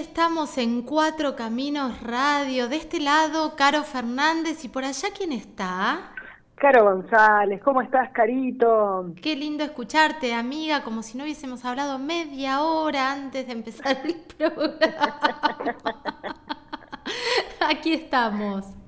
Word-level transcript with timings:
Estamos 0.00 0.56
en 0.56 0.80
Cuatro 0.80 1.36
Caminos 1.36 2.02
Radio. 2.02 2.70
De 2.70 2.76
este 2.76 3.00
lado, 3.00 3.54
Caro 3.54 3.82
Fernández 3.82 4.64
y 4.64 4.68
por 4.70 4.82
allá, 4.82 5.10
¿quién 5.14 5.30
está? 5.30 6.14
Caro 6.54 6.84
González, 6.84 7.60
¿cómo 7.62 7.82
estás, 7.82 8.10
Carito? 8.10 9.12
Qué 9.20 9.36
lindo 9.36 9.62
escucharte, 9.62 10.32
amiga, 10.32 10.82
como 10.84 11.02
si 11.02 11.18
no 11.18 11.24
hubiésemos 11.24 11.66
hablado 11.66 11.98
media 11.98 12.62
hora 12.62 13.12
antes 13.12 13.46
de 13.46 13.52
empezar 13.52 14.00
el 14.02 14.14
programa. 14.38 15.20
Aquí 17.68 17.92
estamos. 17.92 18.79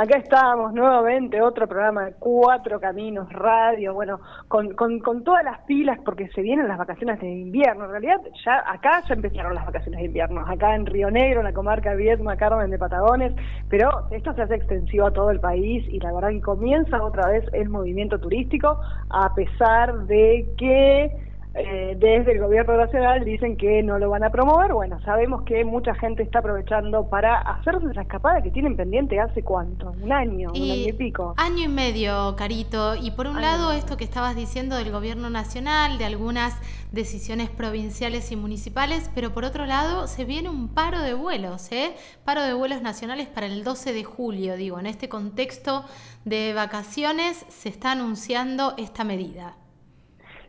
Acá 0.00 0.16
estamos 0.18 0.72
nuevamente, 0.74 1.42
otro 1.42 1.66
programa 1.66 2.04
de 2.04 2.12
Cuatro 2.20 2.78
Caminos 2.78 3.32
Radio, 3.32 3.94
bueno, 3.94 4.20
con, 4.46 4.72
con, 4.74 5.00
con, 5.00 5.24
todas 5.24 5.42
las 5.42 5.58
pilas 5.62 5.98
porque 6.04 6.28
se 6.28 6.40
vienen 6.40 6.68
las 6.68 6.78
vacaciones 6.78 7.18
de 7.18 7.28
invierno. 7.28 7.86
En 7.86 7.90
realidad, 7.90 8.20
ya 8.44 8.62
acá 8.64 9.02
ya 9.08 9.14
empezaron 9.14 9.56
las 9.56 9.66
vacaciones 9.66 9.98
de 9.98 10.06
invierno, 10.06 10.44
acá 10.46 10.76
en 10.76 10.86
Río 10.86 11.10
Negro, 11.10 11.40
en 11.40 11.46
la 11.46 11.52
comarca 11.52 11.94
Viedma, 11.94 12.36
Carmen 12.36 12.70
de 12.70 12.78
Patagones, 12.78 13.32
pero 13.68 14.06
esto 14.12 14.32
se 14.34 14.42
hace 14.42 14.54
extensivo 14.54 15.06
a 15.08 15.12
todo 15.12 15.32
el 15.32 15.40
país 15.40 15.84
y 15.88 15.98
la 15.98 16.12
verdad 16.12 16.28
que 16.28 16.42
comienza 16.42 17.02
otra 17.02 17.26
vez 17.26 17.44
el 17.52 17.68
movimiento 17.68 18.20
turístico, 18.20 18.78
a 19.10 19.34
pesar 19.34 20.06
de 20.06 20.46
que 20.56 21.27
eh, 21.54 21.96
desde 21.98 22.32
el 22.32 22.40
gobierno 22.40 22.76
nacional 22.76 23.24
dicen 23.24 23.56
que 23.56 23.82
no 23.82 23.98
lo 23.98 24.10
van 24.10 24.22
a 24.22 24.30
promover. 24.30 24.72
Bueno, 24.72 25.00
sabemos 25.02 25.42
que 25.42 25.64
mucha 25.64 25.94
gente 25.94 26.22
está 26.22 26.40
aprovechando 26.40 27.08
para 27.08 27.38
hacerse 27.38 27.90
esa 27.90 28.02
escapada 28.02 28.42
que 28.42 28.50
tienen 28.50 28.76
pendiente 28.76 29.18
hace 29.18 29.42
cuánto, 29.42 29.92
un 30.02 30.12
año, 30.12 30.50
un 30.50 30.56
año 30.56 30.88
y 30.88 30.92
pico. 30.92 31.34
Año 31.36 31.64
y 31.64 31.68
medio, 31.68 32.36
Carito. 32.36 32.94
Y 32.96 33.12
por 33.12 33.26
un 33.26 33.40
lado, 33.40 33.72
esto 33.72 33.96
que 33.96 34.04
estabas 34.04 34.36
diciendo 34.36 34.76
del 34.76 34.92
gobierno 34.92 35.30
nacional, 35.30 35.98
de 35.98 36.04
algunas 36.04 36.54
decisiones 36.92 37.48
provinciales 37.48 38.30
y 38.30 38.36
municipales, 38.36 39.10
pero 39.14 39.32
por 39.32 39.44
otro 39.44 39.64
lado, 39.64 40.06
se 40.06 40.24
viene 40.24 40.50
un 40.50 40.68
paro 40.68 41.00
de 41.00 41.14
vuelos, 41.14 41.72
¿eh? 41.72 41.94
Paro 42.24 42.42
de 42.42 42.54
vuelos 42.54 42.82
nacionales 42.82 43.26
para 43.26 43.46
el 43.46 43.64
12 43.64 43.92
de 43.92 44.04
julio, 44.04 44.56
digo, 44.56 44.78
en 44.78 44.86
este 44.86 45.08
contexto 45.08 45.84
de 46.24 46.52
vacaciones 46.54 47.44
se 47.48 47.68
está 47.68 47.92
anunciando 47.92 48.74
esta 48.76 49.04
medida 49.04 49.54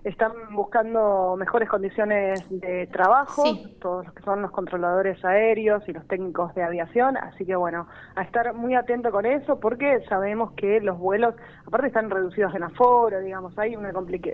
están 0.04 0.32
buscando 0.52 1.36
mejores 1.38 1.68
condiciones 1.70 2.44
de 2.50 2.88
trabajo, 2.88 3.44
todos 3.82 4.06
los 4.06 4.14
que 4.14 4.24
son 4.24 4.42
los 4.42 4.52
controladores 4.52 5.24
aéreos 5.26 5.84
y 5.88 5.94
los 5.94 6.08
técnicos 6.08 6.56
de 6.56 6.64
aviación, 6.64 7.18
así 7.18 7.46
que 7.46 7.56
bueno, 7.56 7.88
a 8.16 8.24
estar 8.24 8.54
muy 8.54 8.76
atento 8.76 9.12
con 9.12 9.26
eso 9.26 9.60
porque 9.60 10.02
sabemos 10.08 10.52
que 10.54 10.80
los 10.80 10.98
vuelos, 10.98 11.36
aparte 11.66 11.88
están 11.88 12.10
reducidos 12.10 12.54
en 12.56 12.64
aforo, 12.64 13.20
digamos, 13.20 13.58
hay 13.58 13.76
una, 13.76 13.92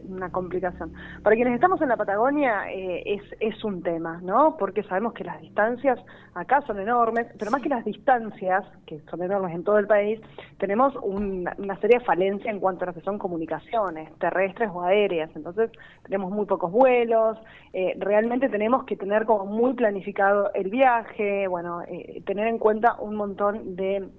una 0.07 0.31
complicación. 0.31 0.93
Para 1.23 1.35
quienes 1.35 1.55
estamos 1.55 1.81
en 1.81 1.89
la 1.89 1.97
Patagonia 1.97 2.71
eh, 2.71 3.03
es, 3.05 3.23
es 3.39 3.63
un 3.63 3.81
tema, 3.81 4.19
¿no? 4.21 4.57
Porque 4.57 4.83
sabemos 4.83 5.13
que 5.13 5.23
las 5.23 5.41
distancias 5.41 5.99
acá 6.33 6.61
son 6.67 6.79
enormes, 6.79 7.27
pero 7.39 7.49
más 7.49 7.61
que 7.61 7.69
las 7.69 7.85
distancias, 7.85 8.65
que 8.85 8.99
son 9.09 9.23
enormes 9.23 9.55
en 9.55 9.63
todo 9.63 9.79
el 9.79 9.87
país, 9.87 10.19
tenemos 10.59 10.93
una, 11.01 11.55
una 11.57 11.79
seria 11.79 11.99
falencia 12.01 12.51
en 12.51 12.59
cuanto 12.59 12.83
a 12.83 12.87
lo 12.87 12.93
que 12.93 13.01
son 13.01 13.17
comunicaciones 13.17 14.13
terrestres 14.19 14.69
o 14.73 14.81
aéreas, 14.81 15.29
entonces 15.35 15.54
entonces 15.55 15.77
tenemos 16.03 16.31
muy 16.31 16.45
pocos 16.45 16.71
vuelos, 16.71 17.37
eh, 17.73 17.95
realmente 17.97 18.49
tenemos 18.49 18.83
que 18.85 18.95
tener 18.95 19.25
como 19.25 19.45
muy 19.45 19.73
planificado 19.73 20.51
el 20.53 20.69
viaje, 20.69 21.47
bueno, 21.47 21.81
eh, 21.83 22.21
tener 22.25 22.47
en 22.47 22.57
cuenta 22.57 22.95
un 22.99 23.15
montón 23.15 23.75
de 23.75 24.09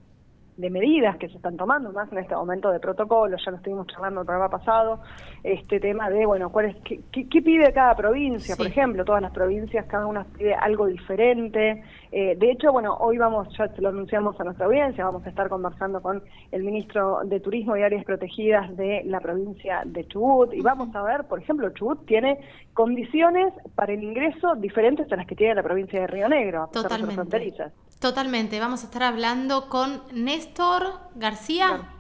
de 0.57 0.71
medidas 0.71 1.17
que 1.19 1.29
se 1.29 1.37
están 1.37 1.57
tomando 1.57 1.93
más 1.93 2.11
en 2.13 2.19
este 2.19 2.35
momento 2.35 2.71
de 2.71 2.81
protocolo, 2.81 3.37
ya 3.37 3.51
lo 3.51 3.59
estuvimos 3.59 3.87
charlando 3.89 4.21
el 4.21 4.27
programa 4.27 4.51
pasado, 4.51 5.01
este 5.43 5.79
tema 5.81 6.09
de, 6.09 6.25
bueno, 6.25 6.51
cuál 6.51 6.67
es, 6.67 6.77
qué, 6.83 7.01
qué, 7.13 7.43
pide 7.43 7.73
cada 7.73 7.95
provincia, 7.95 8.57
por 8.57 8.67
ejemplo, 8.67 9.05
todas 9.05 9.21
las 9.21 9.33
provincias, 9.33 9.85
cada 9.87 10.07
una 10.07 10.25
pide 10.25 10.55
algo 10.55 10.87
diferente. 10.87 11.85
Eh, 12.19 12.35
de 12.35 12.51
hecho, 12.51 12.73
bueno, 12.73 12.97
hoy 12.99 13.19
vamos, 13.19 13.47
ya 13.59 13.71
lo 13.77 13.91
anunciamos 13.91 14.41
a 14.41 14.45
nuestra 14.45 14.65
audiencia, 14.65 15.05
vamos 15.05 15.27
a 15.27 15.29
estar 15.29 15.51
conversando 15.51 16.01
con 16.01 16.23
el 16.51 16.63
ministro 16.63 17.21
de 17.27 17.41
Turismo 17.41 17.77
y 17.77 17.83
Áreas 17.83 18.07
Protegidas 18.07 18.75
de 18.75 19.03
la 19.05 19.21
provincia 19.21 19.83
de 19.85 20.09
Chubut 20.09 20.55
y 20.55 20.63
vamos 20.63 20.97
a 20.97 21.03
ver, 21.03 21.25
por 21.25 21.43
ejemplo, 21.43 21.69
Chubut 21.75 22.07
tiene 22.07 22.41
condiciones 22.73 23.53
para 23.75 23.93
el 23.93 24.03
ingreso 24.03 24.55
diferentes 24.55 25.13
a 25.13 25.17
las 25.17 25.27
que 25.27 25.37
tiene 25.37 25.57
la 25.57 25.63
provincia 25.63 26.01
de 26.01 26.07
Río 26.07 26.27
Negro, 26.31 26.71
Totalmente. 26.73 27.17
fronterizas. 27.17 27.75
Totalmente, 28.01 28.61
vamos 28.61 28.83
a 28.83 28.87
estar 28.87 29.03
hablando 29.03 29.69
con 29.69 30.01
Néstor 30.15 30.85
García. 31.17 31.91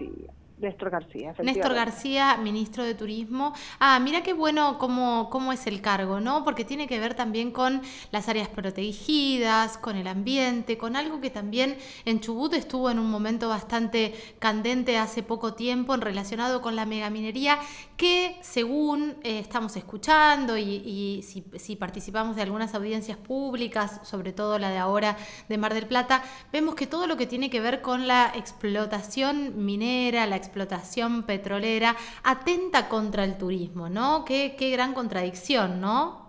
Néstor 0.58 0.88
García. 0.88 1.34
Néstor 1.42 1.74
García, 1.74 2.36
ministro 2.38 2.82
de 2.82 2.94
Turismo. 2.94 3.52
Ah, 3.78 4.00
mira 4.00 4.22
qué 4.22 4.32
bueno 4.32 4.78
cómo, 4.78 5.28
cómo 5.28 5.52
es 5.52 5.66
el 5.66 5.82
cargo, 5.82 6.18
¿no? 6.18 6.44
Porque 6.44 6.64
tiene 6.64 6.86
que 6.86 6.98
ver 6.98 7.14
también 7.14 7.50
con 7.50 7.82
las 8.10 8.30
áreas 8.30 8.48
protegidas, 8.48 9.76
con 9.76 9.96
el 9.96 10.06
ambiente, 10.06 10.78
con 10.78 10.96
algo 10.96 11.20
que 11.20 11.28
también 11.28 11.76
en 12.06 12.20
Chubut 12.20 12.54
estuvo 12.54 12.90
en 12.90 12.98
un 12.98 13.10
momento 13.10 13.50
bastante 13.50 14.14
candente 14.38 14.96
hace 14.96 15.22
poco 15.22 15.52
tiempo 15.52 15.94
en 15.94 16.00
relacionado 16.00 16.62
con 16.62 16.74
la 16.74 16.86
megaminería, 16.86 17.58
que 17.98 18.38
según 18.40 19.16
eh, 19.24 19.38
estamos 19.38 19.76
escuchando 19.76 20.56
y, 20.56 21.22
si, 21.22 21.44
si 21.58 21.76
participamos 21.76 22.34
de 22.34 22.42
algunas 22.42 22.74
audiencias 22.74 23.18
públicas, 23.18 24.00
sobre 24.04 24.32
todo 24.32 24.58
la 24.58 24.70
de 24.70 24.78
ahora 24.78 25.18
de 25.50 25.58
Mar 25.58 25.74
del 25.74 25.86
Plata, 25.86 26.22
vemos 26.50 26.74
que 26.74 26.86
todo 26.86 27.06
lo 27.06 27.18
que 27.18 27.26
tiene 27.26 27.50
que 27.50 27.60
ver 27.60 27.82
con 27.82 28.06
la 28.06 28.32
explotación 28.34 29.64
minera, 29.66 30.26
la 30.26 30.45
explotación 30.46 31.24
petrolera 31.24 31.96
atenta 32.22 32.88
contra 32.88 33.24
el 33.24 33.36
turismo, 33.36 33.88
¿no? 33.88 34.24
Qué, 34.24 34.56
qué 34.58 34.70
gran 34.70 34.94
contradicción, 34.94 35.80
¿no? 35.80 36.25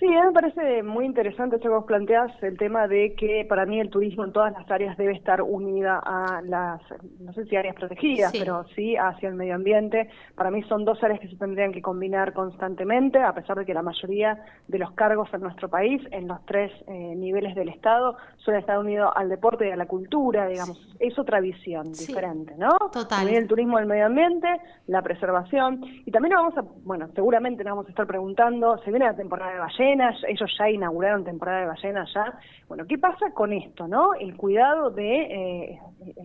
Sí, 0.00 0.06
a 0.06 0.22
mí 0.22 0.26
me 0.28 0.32
parece 0.32 0.82
muy 0.82 1.04
interesante 1.04 1.56
esto 1.56 1.68
que 1.68 1.74
vos 1.74 1.84
planteás, 1.84 2.32
el 2.42 2.56
tema 2.56 2.88
de 2.88 3.14
que 3.14 3.44
para 3.46 3.66
mí 3.66 3.78
el 3.80 3.90
turismo 3.90 4.24
en 4.24 4.32
todas 4.32 4.50
las 4.50 4.68
áreas 4.70 4.96
debe 4.96 5.12
estar 5.12 5.42
unida 5.42 6.00
a 6.02 6.40
las, 6.42 6.80
no 7.18 7.34
sé 7.34 7.44
si 7.44 7.54
áreas 7.54 7.76
protegidas, 7.76 8.32
pero 8.32 8.64
sí 8.74 8.96
hacia 8.96 9.28
el 9.28 9.34
medio 9.34 9.56
ambiente. 9.56 10.08
Para 10.36 10.50
mí 10.50 10.62
son 10.62 10.86
dos 10.86 11.04
áreas 11.04 11.20
que 11.20 11.28
se 11.28 11.36
tendrían 11.36 11.70
que 11.70 11.82
combinar 11.82 12.32
constantemente, 12.32 13.18
a 13.18 13.34
pesar 13.34 13.58
de 13.58 13.66
que 13.66 13.74
la 13.74 13.82
mayoría 13.82 14.42
de 14.68 14.78
los 14.78 14.90
cargos 14.92 15.28
en 15.34 15.42
nuestro 15.42 15.68
país, 15.68 16.00
en 16.12 16.28
los 16.28 16.42
tres 16.46 16.72
eh, 16.86 17.14
niveles 17.14 17.54
del 17.54 17.68
Estado, 17.68 18.16
suelen 18.38 18.60
estar 18.60 18.78
unidos 18.78 19.12
al 19.14 19.28
deporte 19.28 19.68
y 19.68 19.70
a 19.70 19.76
la 19.76 19.84
cultura, 19.84 20.46
digamos. 20.46 20.80
Es 20.98 21.18
otra 21.18 21.40
visión 21.40 21.92
diferente, 21.92 22.54
¿no? 22.56 22.70
Total. 22.90 23.18
También 23.18 23.42
el 23.42 23.48
turismo 23.48 23.76
del 23.76 23.86
medio 23.86 24.06
ambiente, 24.06 24.48
la 24.86 25.02
preservación. 25.02 25.84
Y 26.06 26.10
también 26.10 26.36
vamos 26.36 26.56
a, 26.56 26.62
bueno, 26.84 27.06
seguramente 27.14 27.62
nos 27.64 27.72
vamos 27.72 27.86
a 27.86 27.90
estar 27.90 28.06
preguntando, 28.06 28.78
se 28.78 28.90
viene 28.90 29.04
la 29.04 29.14
temporada 29.14 29.52
de 29.52 29.58
ballenas, 29.58 29.89
ellos 29.92 30.50
ya 30.58 30.70
inauguraron 30.70 31.24
temporada 31.24 31.60
de 31.60 31.66
ballenas 31.66 32.08
ya. 32.14 32.38
Bueno, 32.68 32.86
¿qué 32.86 32.98
pasa 32.98 33.32
con 33.32 33.52
esto, 33.52 33.88
no? 33.88 34.14
El 34.14 34.36
cuidado 34.36 34.90
de 34.90 35.22
eh, 35.22 35.80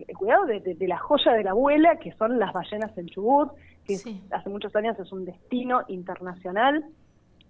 el 0.06 0.16
cuidado 0.16 0.46
de, 0.46 0.76
la 0.80 0.98
joya 0.98 1.32
de 1.32 1.44
la 1.44 1.50
abuela, 1.50 1.96
que 1.98 2.12
son 2.12 2.38
las 2.38 2.52
ballenas 2.52 2.96
en 2.98 3.06
Chubut, 3.06 3.50
que 3.84 3.94
hace 4.30 4.48
muchos 4.48 4.74
años 4.76 4.98
es 4.98 5.10
un 5.12 5.24
destino 5.24 5.82
internacional 5.88 6.84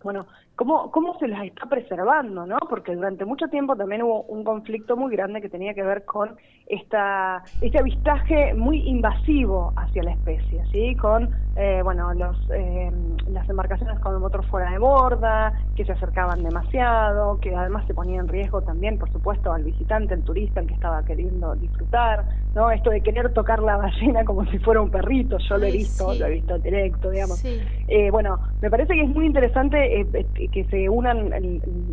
bueno, 0.02 0.26
¿cómo, 0.54 0.90
¿cómo 0.90 1.18
se 1.18 1.26
las 1.26 1.44
está 1.44 1.66
preservando? 1.66 2.46
¿no? 2.46 2.58
Porque 2.68 2.94
durante 2.94 3.24
mucho 3.24 3.48
tiempo 3.48 3.74
también 3.76 4.02
hubo 4.02 4.22
un 4.22 4.44
conflicto 4.44 4.96
muy 4.96 5.10
grande 5.10 5.40
que 5.40 5.48
tenía 5.48 5.74
que 5.74 5.82
ver 5.82 6.04
con 6.04 6.36
esta, 6.66 7.42
este 7.60 7.78
avistaje 7.78 8.54
muy 8.54 8.88
invasivo 8.88 9.72
hacia 9.76 10.02
la 10.02 10.12
especie, 10.12 10.62
¿sí? 10.72 10.96
Con, 10.96 11.30
eh, 11.54 11.80
bueno, 11.82 12.12
los, 12.14 12.36
eh, 12.50 12.90
las 13.28 13.48
embarcaciones 13.48 13.98
con 14.00 14.14
el 14.14 14.20
motor 14.20 14.44
fuera 14.46 14.70
de 14.70 14.78
borda, 14.78 15.52
que 15.76 15.84
se 15.84 15.92
acercaban 15.92 16.42
demasiado, 16.42 17.38
que 17.40 17.54
además 17.54 17.86
se 17.86 17.94
ponía 17.94 18.20
en 18.20 18.28
riesgo 18.28 18.62
también, 18.62 18.98
por 18.98 19.10
supuesto, 19.12 19.52
al 19.52 19.62
visitante, 19.62 20.14
al 20.14 20.22
turista, 20.22 20.60
el 20.60 20.66
que 20.66 20.74
estaba 20.74 21.04
queriendo 21.04 21.54
disfrutar, 21.54 22.24
¿no? 22.54 22.70
Esto 22.70 22.90
de 22.90 23.00
querer 23.00 23.32
tocar 23.32 23.60
la 23.60 23.76
ballena 23.76 24.24
como 24.24 24.44
si 24.46 24.58
fuera 24.58 24.80
un 24.80 24.90
perrito, 24.90 25.38
yo 25.38 25.58
lo 25.58 25.66
he 25.66 25.72
visto, 25.72 26.14
lo 26.14 26.26
he 26.26 26.30
visto 26.30 26.58
directo, 26.58 27.10
digamos. 27.10 27.44
Eh, 27.44 28.10
bueno, 28.10 28.38
me 28.60 28.70
parece 28.70 28.94
que 28.94 29.02
es 29.02 29.08
muy 29.08 29.26
interesante 29.26 30.00
eh, 30.00 30.06
eh, 30.12 30.48
que 30.48 30.64
se 30.64 30.88
unan 30.88 31.30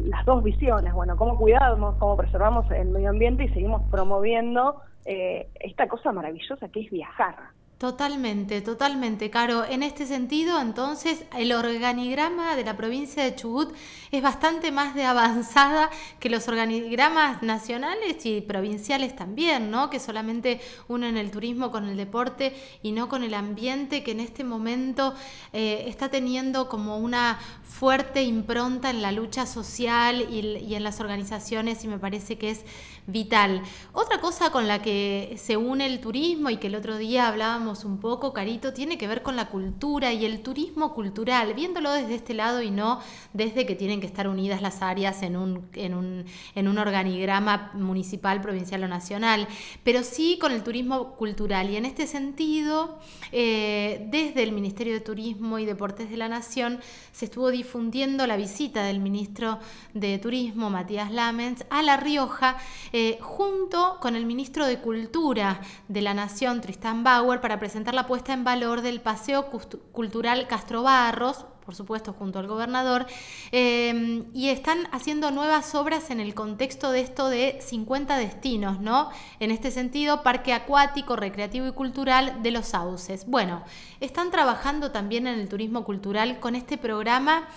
las 0.07 0.25
dos 0.25 0.43
visiones, 0.43 0.93
bueno, 0.93 1.15
cómo 1.15 1.37
cuidamos, 1.37 1.95
cómo 1.95 2.17
preservamos 2.17 2.69
el 2.71 2.89
medio 2.89 3.09
ambiente 3.09 3.43
y 3.43 3.49
seguimos 3.49 3.81
promoviendo 3.91 4.62
eh, 5.05 5.47
esta 5.59 5.87
cosa 5.87 6.11
maravillosa 6.11 6.69
que 6.69 6.81
es 6.81 6.91
viajar. 6.91 7.35
Totalmente, 7.83 8.61
totalmente, 8.61 9.29
Caro. 9.29 9.65
En 9.65 9.83
este 9.83 10.05
sentido, 10.05 10.61
entonces, 10.61 11.25
el 11.37 11.51
organigrama 11.51 12.55
de 12.55 12.63
la 12.63 12.77
provincia 12.77 13.25
de 13.25 13.35
Chubut 13.35 13.75
es 14.09 14.21
bastante 14.23 14.71
más 14.71 14.95
de 14.95 15.03
avanzada 15.03 15.89
que 16.21 16.29
los 16.29 16.47
organigramas 16.47 17.43
nacionales 17.43 18.25
y 18.25 18.39
provinciales 18.39 19.17
también, 19.17 19.69
¿no? 19.69 19.89
Que 19.89 19.99
solamente 19.99 20.61
unen 20.87 21.17
el 21.17 21.29
turismo 21.29 21.71
con 21.71 21.89
el 21.89 21.97
deporte 21.97 22.55
y 22.83 22.93
no 22.93 23.09
con 23.09 23.21
el 23.21 23.33
ambiente 23.33 24.01
que 24.01 24.11
en 24.11 24.21
este 24.21 24.45
momento 24.45 25.13
eh, 25.51 25.83
está 25.87 26.07
teniendo 26.07 26.69
como 26.69 26.99
una 26.99 27.37
fuerte 27.63 28.23
impronta 28.23 28.91
en 28.91 29.01
la 29.01 29.11
lucha 29.11 29.45
social 29.45 30.25
y, 30.31 30.39
y 30.39 30.75
en 30.75 30.85
las 30.85 31.01
organizaciones 31.01 31.83
y 31.83 31.89
me 31.89 31.99
parece 31.99 32.37
que 32.37 32.51
es 32.51 32.63
vital. 33.07 33.61
Otra 33.91 34.21
cosa 34.21 34.51
con 34.51 34.69
la 34.69 34.81
que 34.81 35.35
se 35.37 35.57
une 35.57 35.85
el 35.85 35.99
turismo 35.99 36.49
y 36.49 36.55
que 36.55 36.67
el 36.67 36.75
otro 36.75 36.97
día 36.97 37.27
hablábamos 37.27 37.72
un 37.83 37.97
poco, 37.97 38.33
Carito, 38.33 38.73
tiene 38.73 38.97
que 38.97 39.07
ver 39.07 39.23
con 39.23 39.35
la 39.35 39.49
cultura 39.49 40.13
y 40.13 40.25
el 40.25 40.41
turismo 40.41 40.93
cultural, 40.93 41.53
viéndolo 41.55 41.91
desde 41.91 42.15
este 42.15 42.33
lado 42.33 42.61
y 42.61 42.69
no 42.69 42.99
desde 43.33 43.65
que 43.65 43.75
tienen 43.75 43.99
que 43.99 44.07
estar 44.07 44.27
unidas 44.27 44.61
las 44.61 44.81
áreas 44.81 45.23
en 45.23 45.35
un, 45.35 45.67
en 45.73 45.95
un, 45.95 46.25
en 46.53 46.67
un 46.67 46.77
organigrama 46.77 47.71
municipal, 47.73 48.41
provincial 48.41 48.83
o 48.83 48.87
nacional, 48.87 49.47
pero 49.83 50.03
sí 50.03 50.37
con 50.39 50.51
el 50.51 50.61
turismo 50.63 51.15
cultural. 51.15 51.69
Y 51.71 51.77
en 51.77 51.85
este 51.85 52.05
sentido, 52.05 52.99
eh, 53.31 54.07
desde 54.11 54.43
el 54.43 54.51
Ministerio 54.51 54.93
de 54.93 54.99
Turismo 54.99 55.57
y 55.57 55.65
Deportes 55.65 56.09
de 56.09 56.17
la 56.17 56.29
Nación 56.29 56.79
se 57.11 57.25
estuvo 57.25 57.49
difundiendo 57.49 58.27
la 58.27 58.37
visita 58.37 58.83
del 58.83 58.99
ministro 58.99 59.59
de 59.93 60.17
Turismo, 60.19 60.69
Matías 60.69 61.11
Lamens, 61.11 61.65
a 61.69 61.81
La 61.81 61.97
Rioja, 61.97 62.57
eh, 62.91 63.17
junto 63.21 63.97
con 63.99 64.15
el 64.15 64.25
ministro 64.25 64.65
de 64.65 64.79
Cultura 64.79 65.61
de 65.87 66.01
la 66.01 66.13
Nación, 66.13 66.61
Tristan 66.61 67.03
Bauer, 67.03 67.41
para 67.41 67.59
presentar 67.63 67.93
la 67.93 68.07
puesta 68.07 68.33
en 68.33 68.43
valor 68.43 68.81
del 68.81 68.99
Paseo 68.99 69.45
Cultural 69.93 70.47
Castro 70.49 70.83
Barros, 70.83 71.45
por 71.63 71.75
supuesto, 71.75 72.11
junto 72.11 72.39
al 72.39 72.47
gobernador, 72.47 73.05
em, 73.53 74.25
y 74.33 74.49
están 74.49 74.89
haciendo 74.91 75.31
nuevas 75.31 75.73
obras 75.73 76.09
en 76.09 76.19
el 76.19 76.33
contexto 76.33 76.91
de 76.91 76.99
esto 76.99 77.29
de 77.29 77.59
50 77.61 78.17
destinos, 78.17 78.81
¿no? 78.81 79.11
En 79.39 79.49
este 79.49 79.71
sentido, 79.71 80.23
parque 80.23 80.51
acuático, 80.51 81.15
recreativo 81.15 81.65
y 81.65 81.71
cultural 81.71 82.43
de 82.43 82.51
los 82.51 82.65
sauces. 82.65 83.25
Bueno, 83.27 83.63
están 84.01 84.29
trabajando 84.29 84.91
también 84.91 85.25
en 85.25 85.39
el 85.39 85.47
turismo 85.47 85.85
cultural 85.85 86.41
con 86.41 86.55
este 86.55 86.77
programa 86.77 87.47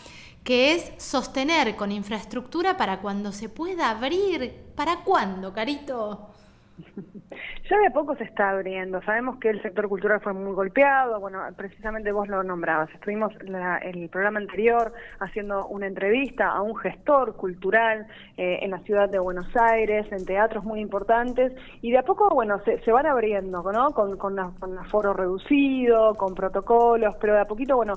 que 0.45 0.75
es 0.75 0.93
sostener 1.03 1.75
con 1.75 1.91
infraestructura 1.91 2.77
para 2.77 3.01
cuando 3.01 3.33
se 3.33 3.49
pueda 3.49 3.91
abrir. 3.91 4.67
¿Para 4.77 5.03
cuándo, 5.03 5.53
Carito? 5.53 6.31
Ya 7.71 7.79
de 7.79 7.91
poco 7.91 8.15
se 8.17 8.25
está 8.25 8.51
abriendo. 8.51 9.03
Sabemos 9.03 9.39
que 9.39 9.51
el 9.51 9.61
sector 9.61 9.89
cultural 9.89 10.21
fue 10.21 10.33
muy 10.33 10.55
golpeado. 10.55 11.19
Bueno, 11.21 11.41
precisamente 11.57 12.13
vos 12.13 12.29
lo 12.29 12.43
nombrabas. 12.43 12.89
Estuvimos 12.95 13.33
la, 13.43 13.79
el 13.79 14.09
programa 14.09 14.39
anterior 14.39 14.93
haciendo 15.19 15.67
una 15.67 15.87
entrevista 15.87 16.49
a 16.49 16.63
un 16.63 16.77
gestor 16.77 17.37
cultural 17.37 18.07
eh, 18.37 18.61
en 18.63 18.71
la 18.71 18.79
ciudad 18.81 19.09
de 19.09 19.19
Buenos 19.19 19.49
Aires, 19.57 20.07
en 20.13 20.25
teatros 20.25 20.65
muy 20.65 20.81
importantes. 20.81 21.53
Y 21.83 21.91
de 21.91 21.99
a 21.99 22.03
poco, 22.03 22.29
bueno, 22.33 22.61
se, 22.65 22.93
van 22.93 23.07
abriendo, 23.07 23.63
¿no? 23.73 23.91
Con, 23.91 24.17
con, 24.17 24.37
con 24.59 24.79
aforo 24.79 25.13
reducido, 25.13 26.15
con 26.15 26.35
protocolos, 26.35 27.17
pero 27.21 27.35
de 27.35 27.41
a 27.41 27.47
poquito, 27.47 27.77
bueno, 27.77 27.95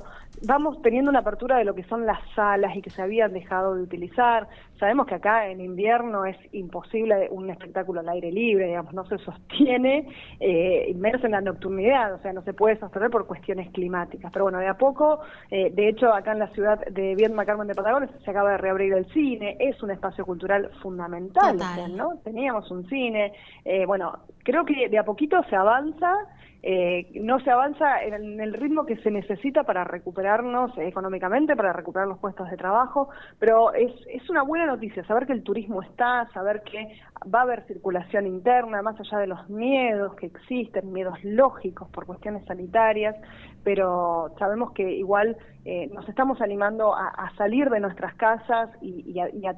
vamos 0.47 0.81
teniendo 0.81 1.11
una 1.11 1.19
apertura 1.19 1.57
de 1.57 1.65
lo 1.65 1.75
que 1.75 1.83
son 1.83 2.05
las 2.05 2.19
salas 2.35 2.75
y 2.75 2.81
que 2.81 2.89
se 2.89 3.01
habían 3.01 3.33
dejado 3.33 3.75
de 3.75 3.83
utilizar. 3.83 4.47
Sabemos 4.79 5.07
que 5.07 5.15
acá 5.15 5.47
en 5.47 5.61
invierno 5.61 6.25
es 6.25 6.37
imposible 6.53 7.27
un 7.31 7.49
espectáculo 7.49 7.99
al 7.99 8.09
aire 8.09 8.31
libre, 8.31 8.69
digamos, 8.69 8.94
no 8.94 9.06
se 9.06 9.18
sostiene, 9.19 10.07
eh, 10.39 10.94
menos 10.95 11.24
en 11.24 11.31
la 11.31 11.42
nocturnidad, 11.42 12.13
o 12.13 12.19
sea, 12.19 12.33
no 12.33 12.42
se 12.44 12.54
puede 12.54 12.80
sostener 12.80 13.10
por 13.10 13.27
cuestiones 13.27 13.69
climáticas. 13.71 14.31
Pero 14.31 14.45
bueno, 14.45 14.60
de 14.60 14.68
a 14.68 14.77
poco, 14.77 15.19
eh, 15.51 15.71
de 15.74 15.89
hecho, 15.89 16.13
acá 16.13 16.31
en 16.31 16.39
la 16.39 16.48
ciudad 16.50 16.80
de 16.86 17.16
Viedma, 17.16 17.45
Carmen 17.45 17.68
de 17.68 17.75
Patagones, 17.75 18.10
se 18.24 18.31
acaba 18.31 18.51
de 18.51 18.57
reabrir 18.57 18.94
el 18.94 19.06
cine, 19.13 19.57
es 19.60 19.81
un 19.83 19.92
espacio 19.92 20.25
cultural 20.25 20.69
fundamental, 20.81 21.57
¿no? 21.95 22.18
Teníamos 22.24 22.69
un 22.71 22.88
cine, 22.88 23.33
eh, 23.66 23.86
bueno, 23.86 24.19
creo 24.44 24.66
que 24.66 24.89
de 24.89 24.98
a 24.98 25.04
poquito 25.04 25.42
se 25.50 25.56
avanza 25.56 26.13
eh, 26.61 27.09
no 27.21 27.39
se 27.39 27.51
avanza 27.51 28.03
en 28.03 28.41
el 28.41 28.53
ritmo 28.53 28.85
que 28.85 28.97
se 28.97 29.11
necesita 29.11 29.63
para 29.63 29.85
recuperarnos 29.85 30.77
económicamente, 30.77 31.56
para 31.56 31.71
recuperar 31.71 32.07
los 32.07 32.19
puestos 32.19 32.50
de 32.50 32.57
trabajo, 32.57 33.09
pero 33.39 33.73
es, 33.73 33.91
es 34.07 34.29
una 34.29 34.44
buena 34.44 34.65
noticia 34.65 35.06
saber 35.06 35.25
que 35.25 35.33
el 35.33 35.44
turismo 35.44 35.81
está, 35.81 36.27
saber 36.33 36.61
que 36.63 37.00
va 37.33 37.39
a 37.39 37.44
haber 37.44 37.65
circulación 37.65 38.27
interna, 38.27 38.81
más 38.81 39.00
allá 39.00 39.19
de 39.19 39.27
los 39.27 39.50
miedos 39.50 40.15
que 40.15 40.25
existen, 40.25 40.91
miedos 40.91 41.17
lógicos 41.23 41.89
por 41.89 42.06
cuestiones 42.06 42.45
sanitarias, 42.45 43.15
pero 43.63 44.33
sabemos 44.38 44.71
que 44.73 44.91
igual 44.91 45.38
eh, 45.65 45.88
nos 45.94 46.07
estamos 46.09 46.41
animando 46.41 46.94
a, 46.94 47.31
salir 47.38 47.69
de 47.69 47.79
nuestras 47.79 48.15
casas 48.15 48.69
y, 48.81 49.12
y 49.12 49.19
a 49.19 49.29
y, 49.33 49.45
a 49.45 49.55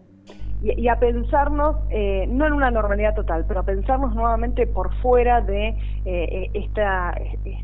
pensarnos, 1.00 1.78
eh, 1.90 2.26
no 2.30 2.46
en 2.46 2.54
una 2.54 2.72
normalidad 2.72 3.16
total, 3.16 3.46
pero 3.48 3.62
a 3.62 3.64
pensarnos 3.64 4.14
nuevamente 4.14 4.68
por 4.68 4.94
fuera 5.02 5.42
de 5.42 5.76
eh, 6.06 6.50
esta, 6.54 7.14